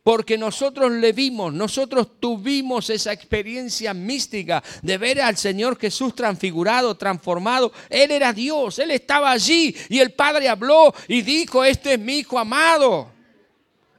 porque 0.02 0.38
nosotros 0.38 0.90
le 0.90 1.12
vimos, 1.12 1.52
nosotros 1.52 2.18
tuvimos 2.18 2.88
esa 2.90 3.12
experiencia 3.12 3.92
mística 3.92 4.62
de 4.80 4.98
ver 4.98 5.20
al 5.20 5.36
Señor 5.36 5.78
Jesús 5.78 6.14
transfigurado, 6.14 6.96
transformado. 6.96 7.72
Él 7.90 8.10
era 8.10 8.32
Dios, 8.32 8.78
Él 8.78 8.90
estaba 8.90 9.30
allí 9.30 9.76
y 9.90 9.98
el 9.98 10.12
Padre 10.12 10.48
habló 10.48 10.92
y 11.06 11.22
dijo, 11.22 11.62
este 11.62 11.94
es 11.94 12.00
mi 12.00 12.18
Hijo 12.18 12.38
amado. 12.38 13.12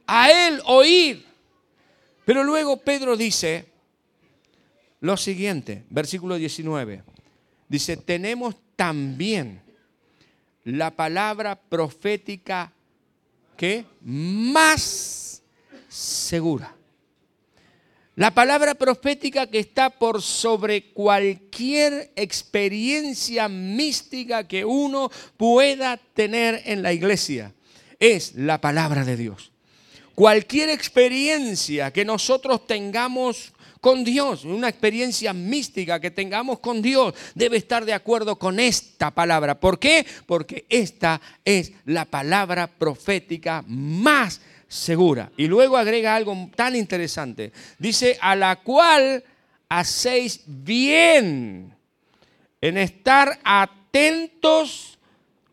A 0.06 0.30
Él 0.30 0.60
oír. 0.66 1.33
Pero 2.24 2.42
luego 2.42 2.78
Pedro 2.78 3.16
dice 3.16 3.66
lo 5.00 5.16
siguiente, 5.16 5.84
versículo 5.90 6.36
19. 6.36 7.02
Dice, 7.68 7.96
tenemos 7.96 8.56
también 8.76 9.60
la 10.64 10.90
palabra 10.90 11.56
profética 11.60 12.72
que 13.56 13.84
más 14.02 15.42
segura. 15.88 16.74
La 18.16 18.32
palabra 18.32 18.74
profética 18.76 19.48
que 19.48 19.58
está 19.58 19.90
por 19.90 20.22
sobre 20.22 20.92
cualquier 20.92 22.12
experiencia 22.14 23.48
mística 23.48 24.46
que 24.46 24.64
uno 24.64 25.10
pueda 25.36 25.96
tener 25.96 26.62
en 26.64 26.82
la 26.82 26.92
iglesia 26.92 27.52
es 27.98 28.34
la 28.36 28.60
palabra 28.60 29.04
de 29.04 29.16
Dios. 29.16 29.53
Cualquier 30.14 30.70
experiencia 30.70 31.90
que 31.90 32.04
nosotros 32.04 32.66
tengamos 32.66 33.52
con 33.80 34.02
Dios, 34.02 34.44
una 34.44 34.68
experiencia 34.68 35.32
mística 35.32 36.00
que 36.00 36.10
tengamos 36.10 36.60
con 36.60 36.80
Dios, 36.80 37.14
debe 37.34 37.58
estar 37.58 37.84
de 37.84 37.92
acuerdo 37.92 38.38
con 38.38 38.58
esta 38.58 39.10
palabra. 39.10 39.60
¿Por 39.60 39.78
qué? 39.78 40.06
Porque 40.24 40.64
esta 40.68 41.20
es 41.44 41.72
la 41.84 42.06
palabra 42.06 42.66
profética 42.66 43.62
más 43.66 44.40
segura. 44.68 45.30
Y 45.36 45.48
luego 45.48 45.76
agrega 45.76 46.14
algo 46.14 46.48
tan 46.54 46.76
interesante. 46.76 47.52
Dice, 47.78 48.16
a 48.20 48.34
la 48.34 48.56
cual 48.56 49.22
hacéis 49.68 50.40
bien 50.46 51.74
en 52.60 52.78
estar 52.78 53.38
atentos 53.44 54.93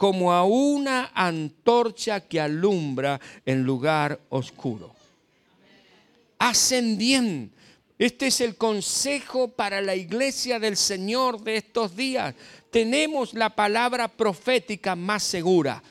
como 0.02 0.34
a 0.34 0.44
una 0.46 1.12
antorcha 1.14 2.22
que 2.22 2.42
alumbra 2.42 3.22
en 3.46 3.62
lugar 3.62 4.20
oscuro. 4.30 4.96
Hacen 6.40 6.98
bien. 6.98 7.52
Este 8.00 8.26
es 8.26 8.42
el 8.42 8.56
consejo 8.56 9.50
para 9.50 9.80
la 9.80 9.96
iglesia 9.96 10.58
del 10.58 10.76
Señor 10.76 11.44
de 11.44 11.58
estos 11.58 11.96
días. 11.96 12.34
Tenemos 12.72 13.36
la 13.36 13.52
palabra 13.52 14.08
profética 14.08 14.96
más 14.96 15.22
segura. 15.22 15.84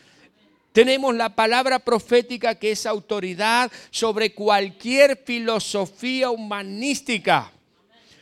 Tenemos 0.72 1.14
la 1.14 1.36
palabra 1.36 1.78
profética 1.78 2.56
que 2.56 2.72
es 2.72 2.86
autoridad 2.86 3.70
sobre 3.92 4.34
cualquier 4.34 5.22
filosofía 5.24 6.30
humanística. 6.30 7.52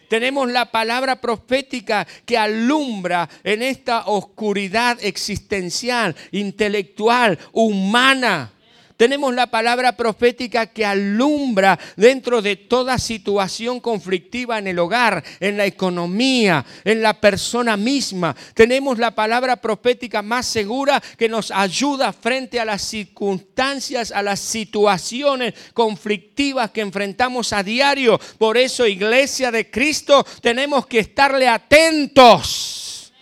Tenemos 0.09 0.51
la 0.51 0.71
palabra 0.71 1.21
profética 1.21 2.07
que 2.25 2.39
alumbra 2.39 3.29
en 3.45 3.63
esta 3.63 4.07
oscuridad 4.07 4.99
existencial, 5.03 6.17
intelectual, 6.33 7.39
humana. 7.53 8.53
Tenemos 8.99 9.33
la 9.33 9.47
palabra 9.47 9.97
profética 9.97 10.67
que 10.67 10.85
alumbra 10.85 11.79
dentro 11.97 12.43
de 12.43 12.57
toda 12.57 12.99
situación 12.99 13.79
conflictiva 13.79 14.59
en 14.59 14.67
el 14.67 14.81
hogar, 14.81 15.23
en 15.39 15.57
la 15.57 15.67
economía, 15.67 16.67
en 16.83 17.01
la 17.01 17.15
persona 17.15 17.77
misma. 17.77 18.35
Tenemos 18.55 18.99
la 18.99 19.15
palabra 19.15 19.55
profética 19.55 20.21
más 20.21 20.47
segura 20.47 21.01
que 21.17 21.29
nos 21.29 21.53
ayuda 21.53 22.13
frente 22.13 22.59
a 22.59 22.65
las 22.65 22.83
circunstancias, 22.83 24.11
a 24.11 24.21
las 24.21 24.41
situaciones 24.41 25.55
conflictivas 25.75 26.73
que 26.73 26.81
enfrentamos 26.81 27.53
a 27.53 27.63
diario. 27.63 28.19
Por 28.37 28.57
eso, 28.57 28.85
iglesia 28.85 29.53
de 29.53 29.71
Cristo, 29.71 30.27
tenemos 30.43 30.89
que 30.89 30.99
estarle 30.99 31.47
atentos 31.47 33.13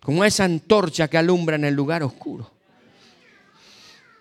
como 0.00 0.24
esa 0.24 0.44
antorcha 0.44 1.08
que 1.08 1.18
alumbra 1.18 1.56
en 1.56 1.66
el 1.66 1.74
lugar 1.74 2.02
oscuro 2.02 2.59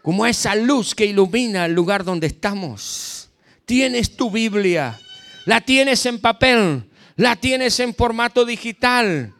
como 0.01 0.25
esa 0.25 0.55
luz 0.55 0.95
que 0.95 1.05
ilumina 1.05 1.65
el 1.65 1.73
lugar 1.73 2.03
donde 2.03 2.27
estamos. 2.27 3.29
Tienes 3.65 4.15
tu 4.15 4.31
Biblia, 4.31 4.99
la 5.45 5.61
tienes 5.61 6.05
en 6.05 6.19
papel, 6.19 6.89
la 7.15 7.35
tienes 7.35 7.79
en 7.79 7.93
formato 7.93 8.45
digital. 8.45 9.33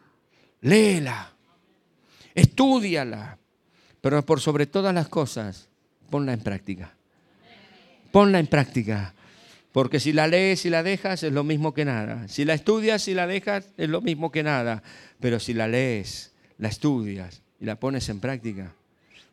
Léela, 0.62 1.34
estudiala, 2.36 3.38
pero 4.02 4.26
por 4.26 4.42
sobre 4.42 4.66
todas 4.66 4.94
las 4.94 5.08
cosas, 5.08 5.70
ponla 6.10 6.34
en 6.34 6.42
práctica. 6.42 6.94
Ponla 8.12 8.40
en 8.40 8.48
práctica. 8.48 9.14
Porque 9.72 10.00
si 10.00 10.14
la 10.14 10.28
lees 10.28 10.66
y 10.66 10.70
la 10.70 10.84
dejas 10.84 11.24
es 11.24 11.32
lo 11.32 11.44
mismo 11.44 11.74
que 11.74 11.86
nada. 11.86 12.28
Si 12.28 12.44
la 12.44 12.54
estudias 12.56 13.08
y 13.08 13.14
la 13.14 13.28
dejas 13.28 13.70
es 13.78 13.90
lo 13.90 14.02
mismo 14.02 14.32
que 14.32 14.44
nada. 14.44 14.82
Pero 15.20 15.40
si 15.40 15.54
la 15.54 15.68
lees, 15.68 16.34
la 16.58 16.70
estudias 16.70 17.42
y 17.60 17.66
la 17.66 17.80
pones 17.80 18.10
en 18.10 18.20
práctica, 18.20 18.74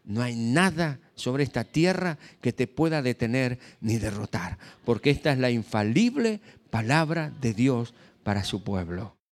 no 0.07 0.23
hay 0.23 0.37
nada 0.37 1.01
sobre 1.15 1.43
esta 1.43 1.65
tierra 1.65 2.19
que 2.41 2.53
te 2.53 2.67
pueda 2.67 3.03
detener 3.03 3.59
ni 3.81 3.99
derrotar, 3.99 4.59
porque 4.85 5.11
esta 5.11 5.33
es 5.33 5.39
la 5.39 5.51
infalible 5.51 6.41
palabra 6.71 7.33
de 7.41 7.53
Dios 7.53 7.95
para 8.23 8.45
su 8.45 8.63
pueblo. 8.63 9.16